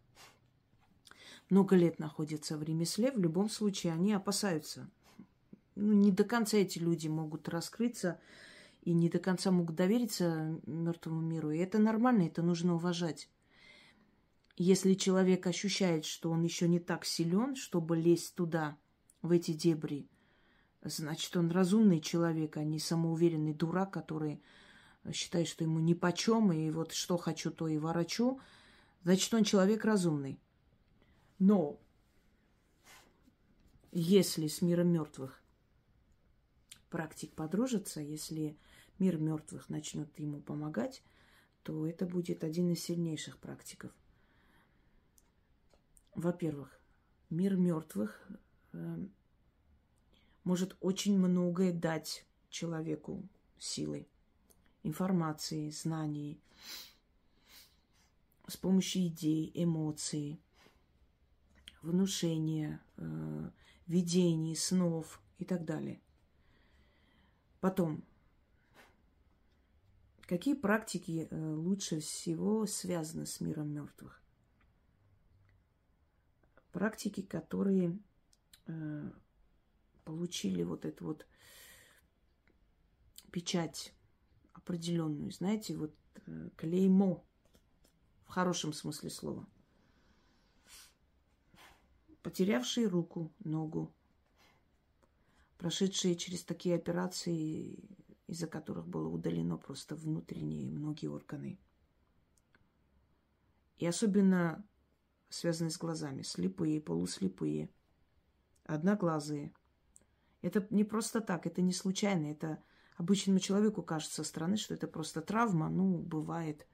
много 1.50 1.76
лет 1.76 1.99
находятся 1.99 2.56
в 2.56 2.62
ремесле, 2.62 3.12
в 3.12 3.18
любом 3.18 3.50
случае 3.50 3.92
они 3.92 4.12
опасаются. 4.12 4.88
Ну, 5.75 5.92
не 5.92 6.12
до 6.12 6.25
конца 6.25 6.56
эти 6.56 6.78
люди 6.78 7.08
могут 7.08 7.49
раскрыться 7.49 8.20
и 8.82 8.92
не 8.92 9.08
до 9.08 9.18
конца 9.18 9.50
могут 9.50 9.76
довериться 9.76 10.61
мертвому 10.66 11.20
миру. 11.20 11.50
И 11.50 11.58
это 11.58 11.78
нормально, 11.78 12.23
это 12.23 12.42
нужно 12.42 12.75
уважать. 12.75 13.28
Если 14.56 14.94
человек 14.94 15.46
ощущает, 15.46 16.04
что 16.04 16.30
он 16.30 16.42
еще 16.44 16.68
не 16.68 16.78
так 16.78 17.04
силен, 17.04 17.56
чтобы 17.56 17.96
лезть 17.96 18.34
туда, 18.34 18.78
в 19.20 19.32
эти 19.32 19.52
дебри, 19.52 20.06
значит, 20.82 21.34
он 21.37 21.50
разумный 21.50 22.00
человек, 22.00 22.56
а 22.58 22.62
не 22.62 22.78
самоуверенный 22.78 23.54
дурак, 23.54 23.92
который 23.92 24.42
считает, 25.12 25.49
что 25.49 25.64
ему 25.64 25.80
ни 25.80 25.94
почем, 25.94 26.52
и 26.52 26.70
вот 26.70 26.92
что 26.92 27.16
хочу, 27.16 27.50
то 27.50 27.66
и 27.66 27.78
ворочу, 27.78 28.38
значит, 29.02 29.32
он 29.32 29.44
человек 29.44 29.84
разумный. 29.84 30.38
Но 31.38 31.80
если 33.92 34.46
с 34.46 34.61
миром 34.61 34.88
мертвых 34.88 35.42
практик 36.90 37.32
подружится, 37.32 38.00
если 38.00 38.56
мир 38.99 39.18
мертвых 39.18 39.68
начнет 39.68 40.16
ему 40.18 40.40
помогать, 40.40 41.02
то 41.62 41.87
это 41.87 42.06
будет 42.06 42.44
один 42.44 42.70
из 42.70 42.80
сильнейших 42.82 43.38
практиков. 43.38 43.90
Во-первых, 46.14 46.80
мир 47.28 47.56
мертвых 47.56 48.23
э, 48.73 49.06
может 50.44 50.76
очень 50.80 51.18
многое 51.18 51.73
дать 51.73 52.25
человеку 52.50 53.28
силы, 53.59 54.06
информации, 54.85 55.71
знаний, 55.71 56.40
с 58.47 58.56
помощью 58.56 59.06
идей, 59.09 59.50
эмоций, 59.54 60.40
внушения, 61.83 62.80
э, 62.97 63.50
видений, 63.88 64.54
снов 64.54 65.21
и 65.38 65.44
так 65.44 65.64
далее. 65.64 66.00
Потом, 67.61 68.04
какие 70.26 70.54
практики 70.54 71.26
э, 71.28 71.54
лучше 71.54 71.99
всего 71.99 72.66
связаны 72.66 73.26
с 73.26 73.40
миром 73.40 73.73
мертвых? 73.73 74.23
Практики, 76.74 77.22
которые 77.22 77.96
э, 78.66 79.10
получили 80.04 80.64
вот 80.64 80.84
эту 80.84 81.04
вот 81.04 81.24
печать 83.30 83.94
определенную, 84.52 85.30
знаете, 85.30 85.76
вот 85.76 85.94
э, 86.26 86.50
клеймо 86.56 87.24
в 88.24 88.28
хорошем 88.30 88.72
смысле 88.72 89.10
слова. 89.10 89.46
Потерявшие 92.22 92.88
руку, 92.88 93.32
ногу, 93.44 93.94
прошедшие 95.58 96.16
через 96.16 96.42
такие 96.42 96.74
операции, 96.74 97.88
из-за 98.26 98.48
которых 98.48 98.88
было 98.88 99.08
удалено 99.08 99.58
просто 99.58 99.94
внутренние 99.94 100.68
многие 100.72 101.06
органы. 101.06 101.56
И 103.76 103.86
особенно 103.86 104.66
связанные 105.28 105.70
с 105.70 105.78
глазами. 105.78 106.22
Слепые, 106.22 106.80
полуслепые, 106.80 107.70
одноглазые. 108.64 109.52
Это 110.42 110.66
не 110.70 110.84
просто 110.84 111.20
так, 111.20 111.46
это 111.46 111.62
не 111.62 111.72
случайно. 111.72 112.26
Это 112.26 112.62
обычному 112.96 113.38
человеку 113.38 113.82
кажется 113.82 114.16
со 114.16 114.24
стороны, 114.24 114.56
что 114.56 114.74
это 114.74 114.86
просто 114.86 115.20
травма. 115.20 115.68
Ну, 115.68 115.98
бывает. 115.98 116.66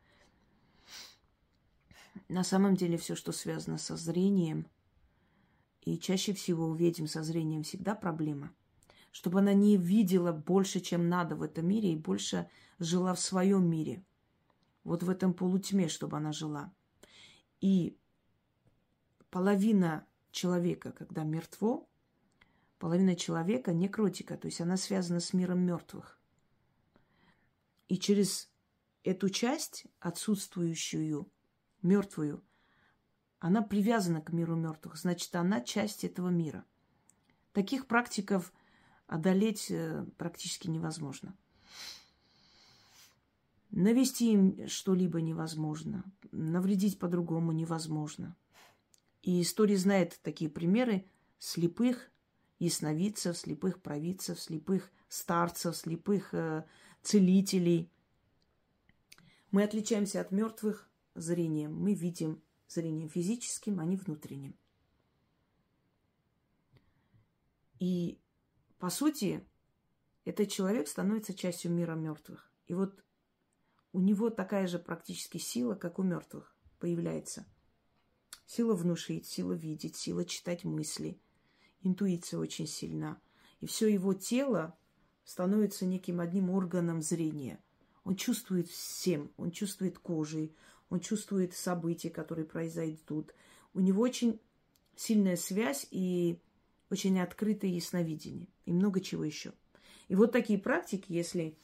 На 2.28 2.44
самом 2.44 2.74
деле 2.74 2.96
все, 2.96 3.14
что 3.14 3.32
связано 3.32 3.78
со 3.78 3.96
зрением, 3.96 4.66
и 5.82 5.98
чаще 5.98 6.32
всего 6.34 6.66
у 6.66 6.74
ведьм 6.74 7.06
со 7.06 7.22
зрением 7.22 7.62
всегда 7.62 7.94
проблема. 7.94 8.52
Чтобы 9.12 9.40
она 9.40 9.54
не 9.54 9.76
видела 9.76 10.32
больше, 10.32 10.80
чем 10.80 11.08
надо 11.08 11.34
в 11.34 11.42
этом 11.42 11.66
мире, 11.66 11.92
и 11.92 11.96
больше 11.96 12.48
жила 12.78 13.14
в 13.14 13.20
своем 13.20 13.68
мире. 13.68 14.04
Вот 14.84 15.02
в 15.02 15.10
этом 15.10 15.34
полутьме, 15.34 15.88
чтобы 15.88 16.16
она 16.16 16.32
жила. 16.32 16.72
И 17.60 17.98
половина 19.30 20.06
человека, 20.32 20.92
когда 20.92 21.22
мертво, 21.22 21.88
половина 22.78 23.16
человека 23.16 23.72
некротика, 23.72 24.36
то 24.36 24.46
есть 24.46 24.60
она 24.60 24.76
связана 24.76 25.20
с 25.20 25.32
миром 25.32 25.60
мертвых. 25.60 26.18
И 27.88 27.98
через 27.98 28.50
эту 29.02 29.28
часть, 29.30 29.86
отсутствующую, 29.98 31.30
мертвую, 31.82 32.44
она 33.38 33.62
привязана 33.62 34.20
к 34.20 34.32
миру 34.32 34.54
мертвых, 34.54 34.96
значит, 34.96 35.34
она 35.34 35.60
часть 35.60 36.04
этого 36.04 36.28
мира. 36.28 36.64
Таких 37.52 37.86
практиков 37.86 38.52
одолеть 39.06 39.70
э, 39.70 40.06
практически 40.18 40.68
невозможно. 40.68 41.36
Навести 43.70 44.32
им 44.32 44.68
что-либо 44.68 45.20
невозможно, 45.20 46.04
навредить 46.32 46.98
по-другому 46.98 47.52
невозможно– 47.52 48.36
и 49.22 49.42
история 49.42 49.76
знает 49.76 50.18
такие 50.22 50.50
примеры 50.50 51.06
слепых 51.38 52.10
ясновидцев, 52.58 53.36
слепых 53.36 53.82
провидцев, 53.82 54.40
слепых 54.40 54.90
старцев, 55.08 55.76
слепых 55.76 56.32
э, 56.34 56.64
целителей. 57.02 57.90
Мы 59.50 59.62
отличаемся 59.62 60.20
от 60.20 60.30
мертвых 60.30 60.88
зрением. 61.14 61.74
Мы 61.74 61.94
видим 61.94 62.42
зрением 62.68 63.08
физическим, 63.08 63.80
а 63.80 63.84
не 63.84 63.96
внутренним. 63.96 64.54
И, 67.78 68.20
по 68.78 68.90
сути, 68.90 69.46
этот 70.24 70.50
человек 70.50 70.86
становится 70.86 71.34
частью 71.34 71.72
мира 71.72 71.94
мертвых. 71.94 72.50
И 72.66 72.74
вот 72.74 73.02
у 73.92 74.00
него 74.00 74.30
такая 74.30 74.66
же 74.66 74.78
практически 74.78 75.38
сила, 75.38 75.74
как 75.74 75.98
у 75.98 76.02
мертвых, 76.02 76.54
появляется. 76.78 77.46
Сила 78.46 78.74
внушить, 78.74 79.26
сила 79.26 79.52
видеть, 79.52 79.96
сила 79.96 80.24
читать 80.24 80.64
мысли. 80.64 81.20
Интуиция 81.82 82.40
очень 82.40 82.66
сильна. 82.66 83.20
И 83.60 83.66
все 83.66 83.88
его 83.88 84.14
тело 84.14 84.76
становится 85.24 85.86
неким 85.86 86.20
одним 86.20 86.50
органом 86.50 87.02
зрения. 87.02 87.62
Он 88.04 88.16
чувствует 88.16 88.68
всем, 88.68 89.30
он 89.36 89.50
чувствует 89.50 89.98
кожей, 89.98 90.54
он 90.88 91.00
чувствует 91.00 91.54
события, 91.54 92.10
которые 92.10 92.44
произойдут. 92.46 93.34
У 93.74 93.80
него 93.80 94.02
очень 94.02 94.40
сильная 94.96 95.36
связь 95.36 95.86
и 95.90 96.40
очень 96.90 97.20
открытое 97.20 97.70
ясновидение. 97.70 98.48
И 98.66 98.72
много 98.72 99.00
чего 99.00 99.24
еще. 99.24 99.52
И 100.08 100.16
вот 100.16 100.32
такие 100.32 100.58
практики, 100.58 101.12
если 101.12 101.56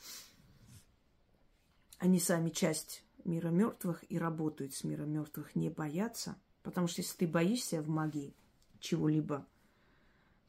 они 1.98 2.20
сами 2.20 2.50
часть 2.50 3.02
мира 3.24 3.48
мертвых 3.48 4.04
и 4.08 4.18
работают 4.18 4.74
с 4.74 4.84
миром 4.84 5.10
мертвых, 5.10 5.56
не 5.56 5.68
боятся. 5.68 6.36
Потому 6.66 6.88
что 6.88 7.00
если 7.00 7.16
ты 7.18 7.28
боишься 7.28 7.80
в 7.80 7.88
магии 7.88 8.34
чего-либо, 8.80 9.46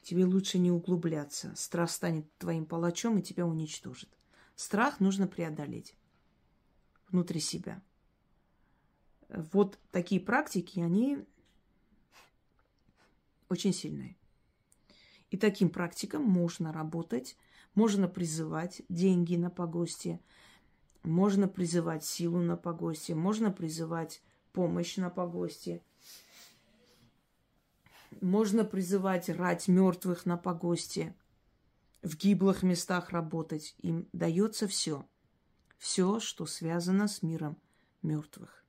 тебе 0.02 0.24
лучше 0.24 0.58
не 0.58 0.72
углубляться. 0.72 1.54
Страх 1.54 1.92
станет 1.92 2.26
твоим 2.38 2.66
палачом 2.66 3.18
и 3.18 3.22
тебя 3.22 3.46
уничтожит. 3.46 4.08
Страх 4.56 4.98
нужно 4.98 5.28
преодолеть 5.28 5.94
внутри 7.08 7.38
себя. 7.38 7.80
Вот 9.28 9.78
такие 9.92 10.20
практики, 10.20 10.80
они 10.80 11.24
очень 13.48 13.72
сильные. 13.72 14.16
И 15.30 15.36
таким 15.36 15.70
практикам 15.70 16.24
можно 16.24 16.72
работать, 16.72 17.36
можно 17.76 18.08
призывать 18.08 18.82
деньги 18.88 19.36
на 19.36 19.50
погосте, 19.50 20.18
можно 21.04 21.46
призывать 21.46 22.04
силу 22.04 22.40
на 22.40 22.56
погосте, 22.56 23.14
можно 23.14 23.52
призывать 23.52 24.20
помощь 24.52 24.96
на 24.96 25.10
погосте, 25.10 25.82
можно 28.20 28.64
призывать 28.64 29.28
рать 29.28 29.68
мертвых 29.68 30.26
на 30.26 30.36
погосте, 30.36 31.14
в 32.02 32.16
гиблых 32.16 32.62
местах 32.62 33.10
работать. 33.10 33.74
Им 33.78 34.08
дается 34.12 34.66
все. 34.66 35.06
Все, 35.76 36.20
что 36.20 36.46
связано 36.46 37.08
с 37.08 37.22
миром 37.22 37.56
мертвых. 38.02 38.64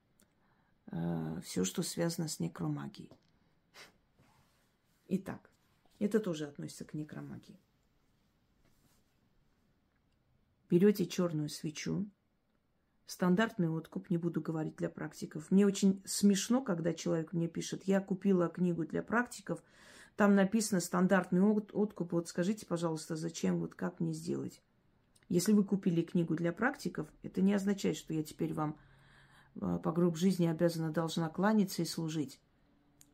Э, 0.87 1.39
все, 1.43 1.63
что 1.63 1.81
связано 1.83 2.27
с 2.27 2.39
некромагией. 2.39 3.11
Итак, 5.07 5.49
это 5.99 6.19
тоже 6.19 6.47
относится 6.47 6.85
к 6.85 6.93
некромагии. 6.93 7.59
Берете 10.69 11.07
черную 11.07 11.49
свечу, 11.49 12.07
стандартный 13.09 13.69
откуп, 13.69 14.11
не 14.11 14.17
буду 14.17 14.39
говорить 14.39 14.75
для 14.75 14.87
практиков. 14.87 15.49
Мне 15.49 15.65
очень 15.65 15.99
смешно, 16.05 16.61
когда 16.61 16.93
человек 16.93 17.33
мне 17.33 17.47
пишет, 17.47 17.83
я 17.85 18.01
купила 18.01 18.49
книгу 18.49 18.85
для 18.85 19.01
практиков, 19.01 19.63
там 20.15 20.35
написано 20.35 20.79
стандартный 20.79 21.41
откуп, 21.41 22.11
вот 22.11 22.27
скажите, 22.27 22.67
пожалуйста, 22.67 23.15
зачем, 23.15 23.59
вот 23.59 23.73
как 23.73 23.99
мне 23.99 24.13
сделать? 24.13 24.61
Если 25.27 25.53
вы 25.53 25.63
купили 25.63 26.03
книгу 26.03 26.35
для 26.35 26.53
практиков, 26.53 27.07
это 27.23 27.41
не 27.41 27.53
означает, 27.55 27.97
что 27.97 28.13
я 28.13 28.21
теперь 28.21 28.53
вам 28.53 28.77
э, 29.55 29.79
по 29.83 29.91
гроб 29.91 30.15
жизни 30.15 30.45
обязана 30.45 30.91
должна 30.91 31.29
кланяться 31.29 31.81
и 31.81 31.85
служить. 31.85 32.39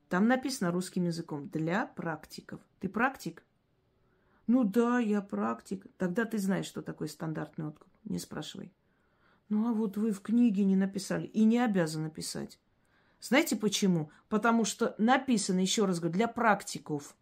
Там 0.10 0.28
написано 0.28 0.72
русским 0.72 1.06
языком 1.06 1.48
для 1.48 1.86
практиков. 1.86 2.60
Ты 2.80 2.90
практик? 2.90 3.44
Ну 4.48 4.66
да, 4.66 5.00
я 5.00 5.22
практик. 5.22 5.86
Тогда 5.98 6.25
ты 6.25 6.38
знаешь, 6.38 6.66
что 6.66 6.82
такое 6.82 7.08
стандартный 7.08 7.68
откуп. 7.68 7.88
Не 8.04 8.20
спрашивай. 8.20 8.74
Ну 9.50 9.70
а 9.70 9.74
вот 9.74 9.98
вы 9.98 10.12
в 10.12 10.22
книге 10.22 10.64
не 10.64 10.75
написали 10.75 11.28
и 11.28 11.44
не 11.44 11.60
обязаны 11.60 12.10
писать. 12.10 12.60
Знаете 13.22 13.56
почему? 13.56 14.12
Потому 14.30 14.66
что 14.66 14.96
написано, 14.98 15.60
еще 15.60 15.86
раз 15.86 16.00
говорю, 16.00 16.14
для 16.14 16.28
практиков. 16.28 17.16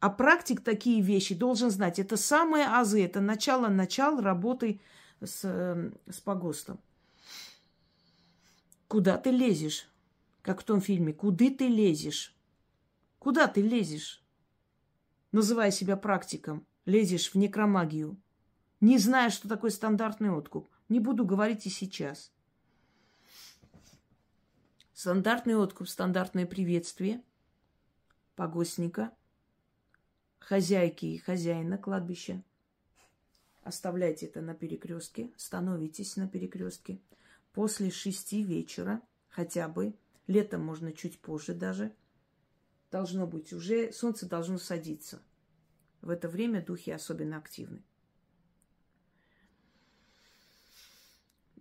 А 0.00 0.10
практик 0.10 0.60
такие 0.60 1.00
вещи 1.00 1.34
должен 1.34 1.70
знать. 1.70 1.98
Это 1.98 2.16
самые 2.16 2.66
азы, 2.66 3.04
это 3.04 3.20
начало-начало 3.20 4.22
работы 4.22 4.80
с, 5.20 5.44
эм, 5.44 5.94
с 6.08 6.20
погостом. 6.20 6.78
Куда 8.86 9.18
ты 9.18 9.30
лезешь? 9.30 9.88
Как 10.42 10.60
в 10.60 10.64
том 10.64 10.80
фильме. 10.80 11.12
Куда 11.12 11.50
ты 11.50 11.66
лезешь? 11.66 12.34
Куда 13.18 13.48
ты 13.48 13.60
лезешь? 13.60 14.22
Называя 15.32 15.70
себя 15.70 15.96
практиком, 15.96 16.66
лезешь 16.86 17.32
в 17.32 17.34
некромагию. 17.34 18.16
Не 18.80 18.96
зная, 18.98 19.28
что 19.30 19.48
такое 19.48 19.70
стандартный 19.70 20.30
откуп. 20.30 20.68
Не 20.88 21.00
буду 21.00 21.24
говорить 21.24 21.66
и 21.66 21.70
сейчас. 21.70 22.32
Стандартный 24.92 25.56
откуп, 25.56 25.88
стандартное 25.88 26.46
приветствие 26.46 27.22
погостника, 28.34 29.12
хозяйки 30.38 31.06
и 31.06 31.18
хозяина 31.18 31.76
кладбища. 31.76 32.42
Оставляйте 33.62 34.26
это 34.26 34.40
на 34.40 34.54
перекрестке, 34.54 35.32
становитесь 35.36 36.16
на 36.16 36.28
перекрестке. 36.28 37.00
После 37.52 37.90
шести 37.90 38.42
вечера 38.42 39.02
хотя 39.28 39.68
бы 39.68 39.94
Летом 40.28 40.62
можно 40.62 40.92
чуть 40.92 41.18
позже 41.20 41.54
даже. 41.54 41.92
Должно 42.90 43.26
быть 43.26 43.52
уже, 43.52 43.92
солнце 43.92 44.28
должно 44.28 44.58
садиться. 44.58 45.22
В 46.02 46.10
это 46.10 46.28
время 46.28 46.64
духи 46.64 46.90
особенно 46.90 47.38
активны. 47.38 47.82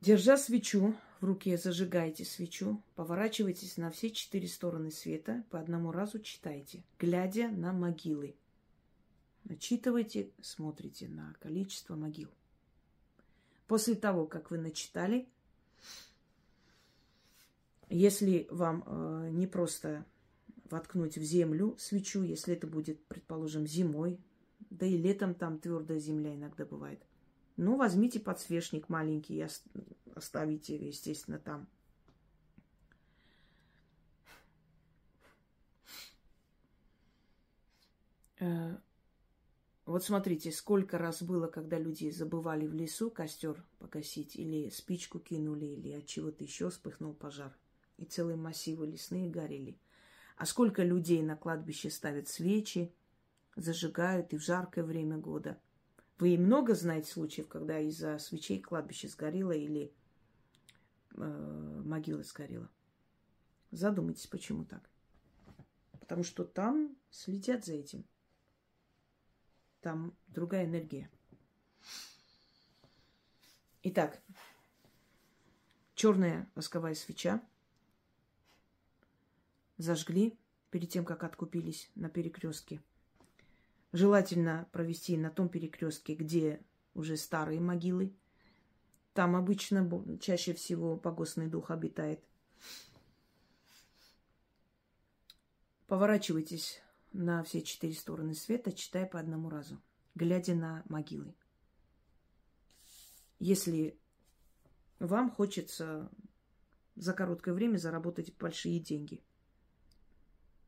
Держа 0.08 0.38
свечу 0.38 0.96
в 1.20 1.26
руке, 1.26 1.58
зажигайте 1.58 2.24
свечу, 2.24 2.82
поворачивайтесь 2.96 3.76
на 3.76 3.92
все 3.92 4.10
четыре 4.10 4.48
стороны 4.48 4.90
света, 4.90 5.44
по 5.50 5.60
одному 5.60 5.92
разу 5.92 6.20
читайте, 6.20 6.86
глядя 6.98 7.50
на 7.50 7.74
могилы. 7.74 8.38
Начитывайте, 9.44 10.32
смотрите 10.42 11.10
на 11.10 11.36
количество 11.42 11.98
могил. 11.98 12.30
После 13.68 13.96
того, 13.96 14.26
как 14.28 14.50
вы 14.50 14.60
начитали, 14.60 15.28
если 17.90 18.48
вам 18.50 18.86
э, 18.86 19.30
не 19.34 19.46
просто 19.46 20.06
воткнуть 20.70 21.18
в 21.18 21.22
землю 21.22 21.76
свечу, 21.78 22.24
если 22.24 22.54
это 22.54 22.66
будет, 22.66 23.04
предположим, 23.08 23.68
зимой, 23.68 24.22
да 24.70 24.86
и 24.86 24.96
летом 24.96 25.36
там 25.36 25.60
твердая 25.60 26.00
земля 26.00 26.34
иногда 26.34 26.64
бывает. 26.64 27.02
Ну, 27.58 27.76
возьмите 27.76 28.20
подсвечник 28.20 28.88
маленький 28.88 29.36
и 29.36 29.48
оставите, 30.16 30.76
естественно, 30.76 31.40
там. 31.40 31.68
Э, 38.40 38.78
вот 39.86 40.04
смотрите, 40.04 40.52
сколько 40.52 41.00
раз 41.00 41.24
было, 41.24 41.48
когда 41.48 41.80
люди 41.80 42.12
забывали 42.12 42.68
в 42.68 42.74
лесу 42.74 43.10
костер 43.10 43.66
погасить, 43.80 44.36
или 44.36 44.70
спичку 44.70 45.20
кинули, 45.20 45.66
или 45.66 45.94
от 45.94 46.06
чего-то 46.06 46.44
еще 46.44 46.70
вспыхнул 46.70 47.14
пожар 47.14 47.58
и 47.98 48.06
целые 48.06 48.38
массивы 48.38 48.86
лесные 48.86 49.30
горели. 49.30 49.80
А 50.36 50.46
сколько 50.46 50.84
людей 50.84 51.24
на 51.24 51.36
кладбище 51.36 51.90
ставят 51.90 52.28
свечи, 52.28 52.94
зажигают 53.56 54.34
и 54.34 54.38
в 54.38 54.44
жаркое 54.44 54.84
время 54.84 55.18
года. 55.18 55.60
Вы 56.20 56.38
много 56.38 56.74
знаете 56.74 57.12
случаев, 57.12 57.48
когда 57.48 57.80
из-за 57.80 58.18
свечей 58.18 58.62
кладбище 58.62 59.08
сгорело 59.08 59.52
или 59.52 59.94
э, 61.16 61.82
могила 61.86 62.24
сгорела? 62.24 62.70
Задумайтесь, 63.72 64.28
почему 64.28 64.66
так. 64.66 64.90
Потому 66.00 66.24
что 66.24 66.44
там 66.44 66.96
следят 67.12 67.66
за 67.66 67.74
этим. 67.74 68.06
Там 69.82 70.18
другая 70.28 70.66
энергия. 70.66 71.10
Итак, 73.84 74.22
черная 75.94 76.50
восковая 76.56 76.96
свеча– 76.96 77.42
зажгли 79.78 80.38
перед 80.72 80.90
тем, 80.90 81.06
как 81.06 81.24
откупились 81.24 81.90
на 81.96 82.10
перекрестке. 82.10 82.82
Желательно 83.98 84.70
провести 84.74 85.18
на 85.18 85.32
том 85.32 85.50
перекрестке, 85.50 86.14
где 86.14 86.62
уже 86.94 87.18
старые 87.18 87.60
могилы. 87.60 88.16
Там 89.16 89.36
обычно 89.36 89.90
чаще 90.20 90.54
всего 90.54 90.98
погостный 90.98 91.48
дух 91.48 91.72
обитает. 91.72 92.24
Поворачивайтесь 95.88 96.80
на 97.12 97.42
все 97.42 97.64
четыре 97.64 97.96
стороны 97.96 98.36
света, 98.36 98.72
читая 98.72 99.08
по 99.08 99.20
одному 99.20 99.50
разу, 99.50 99.82
глядя 100.14 100.54
на 100.54 100.84
могилы. 100.90 101.34
Если 103.40 104.00
вам 105.00 105.32
хочется 105.32 106.12
за 106.96 107.14
короткое 107.14 107.56
время 107.56 107.78
заработать 107.78 108.38
большие 108.38 108.80
деньги– 108.80 109.24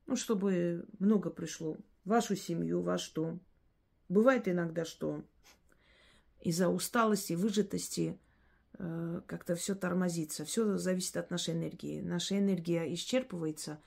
ну, 0.10 0.16
чтобы 0.16 0.88
много 0.98 1.30
пришло. 1.30 1.78
Вашу 2.10 2.36
семью, 2.36 2.82
ваш 2.82 3.12
дом. 3.12 3.40
Бывает 4.08 4.48
иногда, 4.48 4.84
что 4.84 5.24
из-за 6.42 6.68
усталости, 6.68 7.34
выжатости 7.34 8.20
э, 8.80 9.22
как-то 9.28 9.54
все 9.54 9.76
тормозится. 9.76 10.44
Все 10.44 10.76
зависит 10.78 11.18
от 11.18 11.30
нашей 11.30 11.54
энергии. 11.54 12.02
Наша 12.02 12.40
энергия 12.40 12.92
исчерпывается, 12.96 13.78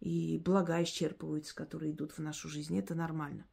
и 0.00 0.38
блага 0.44 0.82
исчерпываются, 0.82 1.54
которые 1.54 1.92
идут 1.92 2.12
в 2.12 2.18
нашу 2.18 2.50
жизнь. 2.50 2.78
Это 2.78 2.94
нормально. 2.94 3.46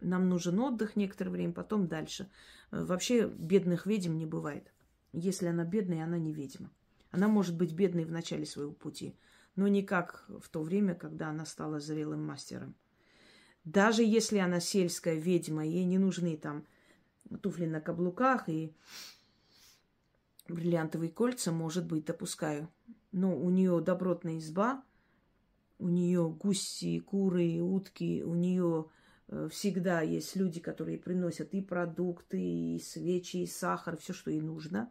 Нам 0.00 0.30
нужен 0.30 0.58
отдых 0.60 0.96
некоторое 0.96 1.32
время, 1.32 1.52
потом 1.52 1.86
дальше. 1.86 2.30
Э, 2.70 2.82
вообще 2.82 3.28
бедных 3.28 3.84
ведьм 3.84 4.16
не 4.16 4.24
бывает. 4.24 4.72
Если 5.12 5.48
она 5.48 5.64
бедная, 5.64 6.04
она 6.04 6.16
не 6.16 6.32
ведьма. 6.32 6.70
Она 7.10 7.28
может 7.28 7.58
быть 7.58 7.74
бедной 7.74 8.06
в 8.06 8.10
начале 8.10 8.46
своего 8.46 8.72
пути, 8.72 9.18
но 9.54 9.68
не 9.68 9.82
как 9.82 10.24
в 10.40 10.48
то 10.48 10.62
время, 10.62 10.94
когда 10.94 11.28
она 11.28 11.44
стала 11.44 11.78
зрелым 11.78 12.24
мастером. 12.24 12.74
Даже 13.68 14.02
если 14.02 14.38
она 14.38 14.60
сельская 14.60 15.16
ведьма, 15.16 15.66
ей 15.66 15.84
не 15.84 15.98
нужны 15.98 16.38
там 16.38 16.64
туфли 17.42 17.66
на 17.66 17.82
каблуках 17.82 18.48
и 18.48 18.74
бриллиантовые 20.48 21.10
кольца, 21.10 21.52
может 21.52 21.86
быть, 21.86 22.06
допускаю. 22.06 22.70
Но 23.12 23.38
у 23.38 23.50
нее 23.50 23.82
добротная 23.82 24.38
изба, 24.38 24.82
у 25.78 25.88
нее 25.88 26.30
гуси, 26.30 26.98
куры, 27.00 27.60
утки, 27.60 28.22
у 28.24 28.34
нее 28.34 28.88
э, 29.28 29.50
всегда 29.52 30.00
есть 30.00 30.34
люди, 30.34 30.60
которые 30.60 30.96
приносят 30.96 31.52
и 31.52 31.60
продукты, 31.60 32.40
и 32.40 32.80
свечи, 32.80 33.36
и 33.42 33.46
сахар, 33.46 33.98
все, 33.98 34.14
что 34.14 34.30
ей 34.30 34.40
нужно. 34.40 34.90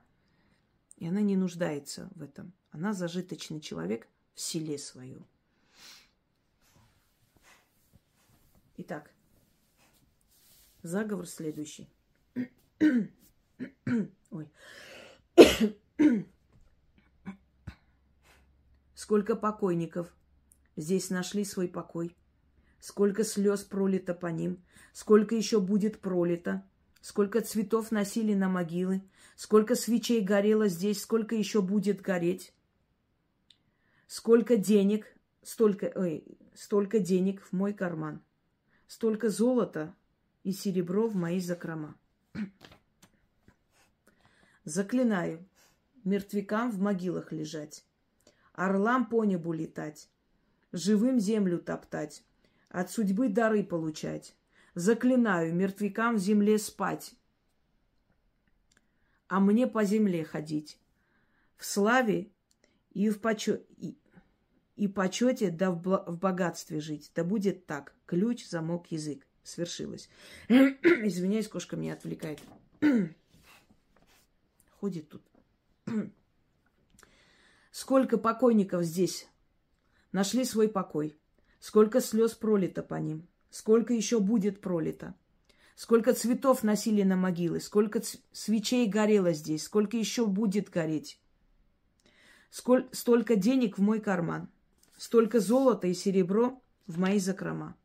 И 0.97 1.07
она 1.07 1.21
не 1.21 1.35
нуждается 1.35 2.11
в 2.13 2.21
этом. 2.21 2.53
Она 2.69 2.93
зажиточный 2.93 3.59
человек 3.59 4.07
в 4.35 4.39
селе 4.39 4.77
своем. 4.77 5.25
Итак, 8.79 9.11
заговор 10.83 11.25
следующий. 11.27 11.89
Ой. 14.29 14.47
Сколько 18.93 19.35
покойников 19.35 20.15
здесь 20.75 21.09
нашли 21.09 21.43
свой 21.43 21.67
покой. 21.67 22.15
Сколько 22.79 23.23
слез 23.23 23.63
пролито 23.63 24.13
по 24.13 24.27
ним. 24.27 24.63
Сколько 24.93 25.33
еще 25.33 25.59
будет 25.59 25.99
пролито. 25.99 26.63
Сколько 27.01 27.41
цветов 27.41 27.89
носили 27.89 28.35
на 28.35 28.47
могилы. 28.47 29.01
Сколько 29.35 29.73
свечей 29.73 30.21
горело 30.21 30.67
здесь. 30.67 31.01
Сколько 31.01 31.33
еще 31.35 31.63
будет 31.63 32.01
гореть. 32.01 32.53
Сколько 34.05 34.55
денег, 34.55 35.07
столько, 35.41 35.91
ой, 35.95 36.23
столько 36.53 36.99
денег 36.99 37.41
в 37.41 37.53
мой 37.53 37.73
карман. 37.73 38.21
Столько 38.87 39.29
золота 39.29 39.93
и 40.43 40.51
серебро 40.51 41.07
в 41.07 41.15
мои 41.15 41.39
закрома. 41.39 41.95
Заклинаю 44.63 45.45
мертвякам 46.03 46.71
в 46.71 46.79
могилах 46.79 47.31
лежать, 47.31 47.85
орлам 48.53 49.07
по 49.09 49.25
небу 49.25 49.51
летать, 49.53 50.09
живым 50.71 51.19
землю 51.19 51.59
топтать, 51.59 52.23
от 52.69 52.89
судьбы 52.89 53.29
дары 53.29 53.63
получать. 53.63 54.35
Заклинаю 54.73 55.55
мертвякам 55.55 56.15
в 56.15 56.19
земле 56.19 56.59
спать, 56.59 57.15
а 59.27 59.39
мне 59.39 59.65
по 59.67 59.83
земле 59.83 60.23
ходить, 60.23 60.79
в 61.57 61.65
славе 61.65 62.31
и 62.93 63.09
в 63.09 63.19
почете, 63.19 63.65
и, 64.77 64.87
почете, 64.87 65.49
да 65.49 65.71
в 65.71 66.17
богатстве 66.17 66.79
жить. 66.79 67.11
Да 67.15 67.23
будет 67.23 67.65
так. 67.65 67.95
Ключ, 68.05 68.47
замок, 68.47 68.91
язык. 68.91 69.25
Свершилось. 69.43 70.07
Извиняюсь, 70.49 71.47
кошка 71.47 71.75
меня 71.75 71.93
отвлекает. 71.93 72.39
Ходит 74.79 75.09
тут. 75.09 75.23
Сколько 77.71 78.19
покойников 78.19 78.83
здесь 78.83 79.27
нашли 80.11 80.45
свой 80.45 80.69
покой. 80.69 81.17
Сколько 81.59 81.99
слез 81.99 82.35
пролито 82.35 82.83
по 82.83 82.95
ним. 82.95 83.27
Сколько 83.49 83.93
еще 83.93 84.19
будет 84.19 84.61
пролито. 84.61 85.15
Сколько 85.75 86.13
цветов 86.13 86.61
носили 86.61 87.01
на 87.01 87.15
могилы. 87.15 87.61
Сколько 87.61 88.01
свечей 88.31 88.87
горело 88.87 89.33
здесь. 89.33 89.63
Сколько 89.63 89.97
еще 89.97 90.27
будет 90.27 90.69
гореть. 90.69 91.19
Сколь, 92.51 92.87
столько 92.91 93.35
денег 93.35 93.79
в 93.79 93.81
мой 93.81 93.99
карман. 93.99 94.49
Столько 94.97 95.39
золота 95.39 95.85
и 95.85 95.93
серебро 95.93 96.59
в 96.87 96.97
мои 96.97 97.19
закрома. 97.19 97.77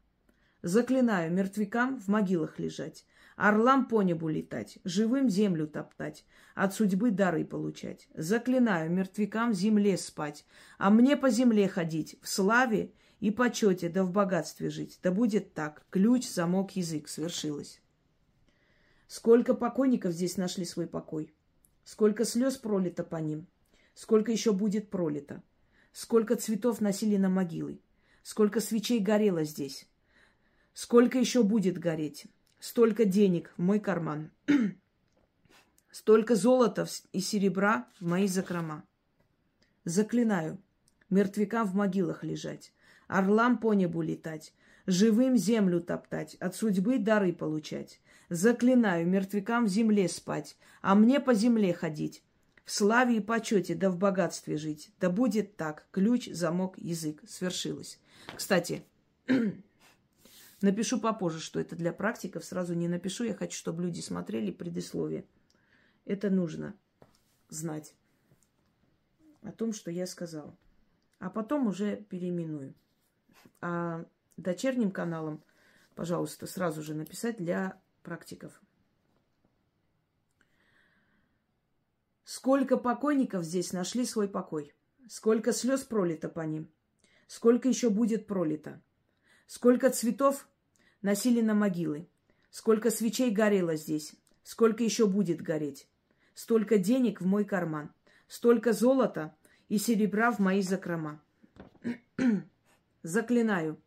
Заклинаю 0.63 1.31
мертвякам 1.31 2.01
в 2.01 2.09
могилах 2.09 2.59
лежать. 2.59 3.05
Орлам 3.37 3.87
по 3.87 4.03
небу 4.03 4.29
летать, 4.29 4.79
живым 4.85 5.29
землю 5.29 5.67
топтать, 5.67 6.25
от 6.55 6.75
судьбы 6.75 7.11
дары 7.11 7.45
получать. 7.45 8.09
Заклинаю 8.15 8.91
мертвякам 8.91 9.53
в 9.53 9.55
земле 9.55 9.99
спать, 9.99 10.47
а 10.79 10.91
мне 10.91 11.17
по 11.17 11.29
земле 11.29 11.69
ходить, 11.69 12.17
в 12.23 12.29
славе 12.29 12.93
и 13.21 13.31
почете, 13.31 13.89
да 13.89 14.05
в 14.05 14.11
богатстве 14.11 14.71
жить. 14.71 14.99
Да 15.03 15.11
будет 15.11 15.53
так, 15.55 15.85
ключ, 15.91 16.29
замок, 16.29 16.77
язык, 16.77 17.09
свершилось. 17.09 17.81
Сколько 19.07 19.55
покойников 19.55 20.13
здесь 20.13 20.39
нашли 20.39 20.65
свой 20.65 20.87
покой, 20.87 21.35
сколько 21.85 22.25
слез 22.25 22.57
пролито 22.57 23.05
по 23.05 23.17
ним, 23.17 23.47
сколько 23.95 24.33
еще 24.33 24.53
будет 24.53 24.89
пролито, 24.89 25.43
сколько 25.93 26.37
цветов 26.37 26.81
носили 26.81 27.17
на 27.17 27.29
могилы, 27.29 27.81
сколько 28.23 28.61
свечей 28.61 29.01
горело 29.01 29.45
здесь, 29.45 29.89
сколько 30.75 31.19
еще 31.19 31.43
будет 31.43 31.79
гореть 31.79 32.27
столько 32.63 33.05
денег 33.05 33.53
в 33.57 33.63
мой 33.63 33.81
карман, 33.81 34.31
столько 35.91 36.37
золота 36.37 36.87
и 37.13 37.19
серебра 37.19 37.89
в 37.99 38.07
мои 38.07 38.29
закрома. 38.29 38.85
Заклинаю, 39.85 40.63
мертвякам 41.11 41.67
в 41.67 41.75
могилах 41.75 42.23
лежать, 42.23 42.73
орлам 43.09 43.59
по 43.59 43.75
небу 43.75 44.01
летать, 44.01 44.55
живым 44.87 45.37
землю 45.37 45.81
топтать, 45.81 46.37
от 46.37 46.55
судьбы 46.55 46.99
дары 46.99 47.33
получать. 47.33 48.01
Заклинаю, 48.29 49.09
мертвякам 49.09 49.65
в 49.65 49.69
земле 49.69 50.09
спать, 50.09 50.57
а 50.83 50.95
мне 50.95 51.19
по 51.19 51.35
земле 51.35 51.75
ходить, 51.75 52.23
в 52.65 52.73
славе 52.73 53.17
и 53.17 53.21
почете, 53.21 53.75
да 53.75 53.91
в 53.91 53.97
богатстве 53.97 54.57
жить. 54.57 54.93
Да 55.01 55.11
будет 55.11 55.57
так. 55.57 55.87
Ключ, 55.91 56.29
замок, 56.31 56.79
язык. 56.79 57.23
Свершилось. 57.27 57.99
Кстати, 58.37 58.85
Напишу 60.63 61.01
попозже, 61.01 61.41
что 61.41 61.59
это 61.59 61.75
для 61.75 61.93
практиков. 61.93 62.45
Сразу 62.45 62.75
не 62.75 62.87
напишу. 62.87 63.25
Я 63.25 63.35
хочу, 63.35 63.59
чтобы 63.59 63.83
люди 63.83 64.01
смотрели 64.01 64.53
предисловие. 64.53 65.27
Это 66.05 66.31
нужно 66.31 66.77
знать 67.49 67.97
о 69.43 69.51
том, 69.51 69.73
что 69.73 69.91
я 69.91 70.07
сказала. 70.07 70.57
А 71.19 71.31
потом 71.31 71.67
уже 71.67 71.97
переименую. 71.97 72.75
А 73.61 74.05
дочерним 74.37 74.93
каналом, 74.93 75.43
пожалуйста, 75.97 76.47
сразу 76.47 76.81
же 76.81 76.95
написать 76.95 77.39
для 77.39 77.81
практиков. 78.05 78.63
Сколько 82.35 82.79
покойников 82.79 83.45
здесь 83.45 83.75
нашли 83.75 84.07
свой 84.07 84.27
покой? 84.27 84.73
Сколько 85.07 85.53
слез 85.53 85.83
пролито 85.83 86.31
по 86.31 86.41
ним? 86.41 86.73
Сколько 87.27 87.69
еще 87.69 87.91
будет 87.91 88.27
пролито? 88.27 88.81
Сколько 89.47 89.91
цветов 89.91 90.49
носили 91.03 91.43
на 91.43 91.53
могилы. 91.53 92.09
Сколько 92.49 92.91
свечей 92.91 93.31
горело 93.31 93.77
здесь, 93.77 94.15
сколько 94.45 94.83
еще 94.83 95.07
будет 95.07 95.43
гореть. 95.43 95.91
Столько 96.33 96.79
денег 96.79 97.21
в 97.21 97.27
мой 97.27 97.45
карман, 97.45 97.93
столько 98.29 98.73
золота 98.73 99.37
и 99.69 99.77
серебра 99.77 100.33
в 100.33 100.39
мои 100.39 100.63
закрома. 100.63 101.23
Заклинаю, 103.03 103.79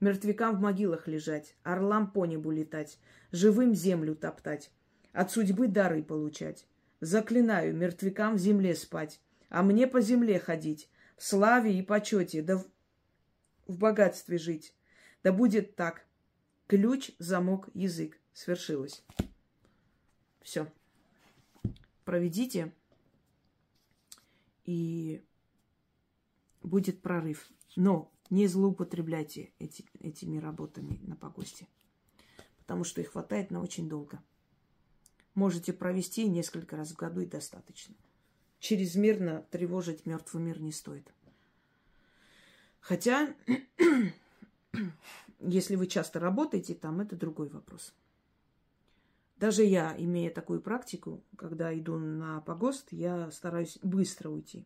мертвякам 0.00 0.56
в 0.56 0.60
могилах 0.60 1.08
лежать, 1.08 1.56
орлам 1.62 2.10
по 2.10 2.26
небу 2.26 2.50
летать, 2.50 2.98
живым 3.32 3.74
землю 3.74 4.14
топтать, 4.14 4.70
от 5.14 5.30
судьбы 5.30 5.68
дары 5.68 6.02
получать. 6.02 6.66
Заклинаю, 7.04 7.76
мертвякам 7.76 8.36
в 8.36 8.38
земле 8.38 8.74
спать, 8.74 9.20
а 9.50 9.62
мне 9.62 9.86
по 9.86 10.00
земле 10.00 10.38
ходить, 10.38 10.88
в 11.18 11.22
славе 11.22 11.78
и 11.78 11.82
почете, 11.82 12.40
да 12.40 12.56
в, 12.56 12.64
в 13.66 13.76
богатстве 13.76 14.38
жить. 14.38 14.74
Да 15.22 15.30
будет 15.30 15.76
так. 15.76 16.06
Ключ, 16.66 17.10
замок, 17.18 17.68
язык. 17.74 18.18
Свершилось. 18.32 19.04
Все. 20.40 20.66
Проведите, 22.06 22.72
и 24.64 25.22
будет 26.62 27.02
прорыв. 27.02 27.50
Но 27.76 28.10
не 28.30 28.46
злоупотребляйте 28.46 29.52
эти, 29.58 29.84
этими 30.00 30.38
работами 30.38 30.98
на 31.02 31.16
погосте, 31.16 31.68
потому 32.60 32.82
что 32.84 33.02
их 33.02 33.12
хватает 33.12 33.50
на 33.50 33.60
очень 33.60 33.90
долго. 33.90 34.22
Можете 35.34 35.72
провести 35.72 36.28
несколько 36.28 36.76
раз 36.76 36.92
в 36.92 36.96
году 36.96 37.20
и 37.20 37.26
достаточно. 37.26 37.94
Чрезмерно 38.60 39.44
тревожить 39.50 40.06
мертвый 40.06 40.42
мир 40.42 40.60
не 40.60 40.72
стоит. 40.72 41.12
Хотя 42.80 43.34
Если 45.46 45.76
вы 45.76 45.86
часто 45.86 46.20
работаете 46.20 46.74
там, 46.74 47.00
это 47.00 47.16
другой 47.16 47.48
вопрос. 47.48 47.92
Даже 49.36 49.62
я, 49.62 49.94
имея 49.98 50.30
такую 50.30 50.60
практику, 50.60 51.22
когда 51.36 51.76
иду 51.76 51.98
на 51.98 52.40
погост, 52.40 52.88
я 52.92 53.30
стараюсь 53.30 53.78
быстро 53.82 54.30
уйти. 54.30 54.64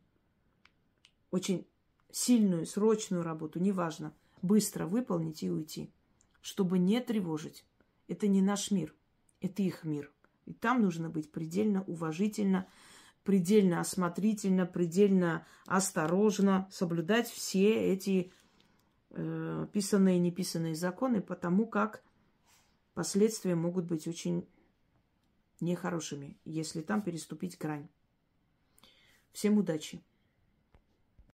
Очень 1.30 1.66
сильную, 2.12 2.64
срочную 2.64 3.22
работу, 3.22 3.58
неважно, 3.58 4.14
быстро 4.40 4.86
выполнить 4.86 5.42
и 5.42 5.50
уйти, 5.50 5.90
чтобы 6.42 6.78
не 6.78 7.00
тревожить. 7.00 7.64
Это 8.06 8.28
не 8.28 8.40
наш 8.40 8.70
мир, 8.70 8.94
это 9.40 9.62
их 9.62 9.84
мир. 9.84 10.12
И 10.48 10.54
там 10.54 10.80
нужно 10.80 11.10
быть 11.10 11.30
предельно 11.30 11.82
уважительно, 11.82 12.66
предельно 13.22 13.80
осмотрительно, 13.80 14.64
предельно 14.64 15.46
осторожно, 15.66 16.66
соблюдать 16.70 17.28
все 17.28 17.74
эти 17.92 18.32
э, 19.10 19.66
писанные 19.70 20.16
и 20.16 20.20
неписанные 20.20 20.74
законы, 20.74 21.20
потому 21.20 21.66
как 21.66 22.02
последствия 22.94 23.56
могут 23.56 23.84
быть 23.84 24.08
очень 24.08 24.48
нехорошими, 25.60 26.38
если 26.46 26.80
там 26.80 27.02
переступить 27.02 27.58
грань. 27.58 27.90
Всем 29.32 29.58
удачи! 29.58 30.02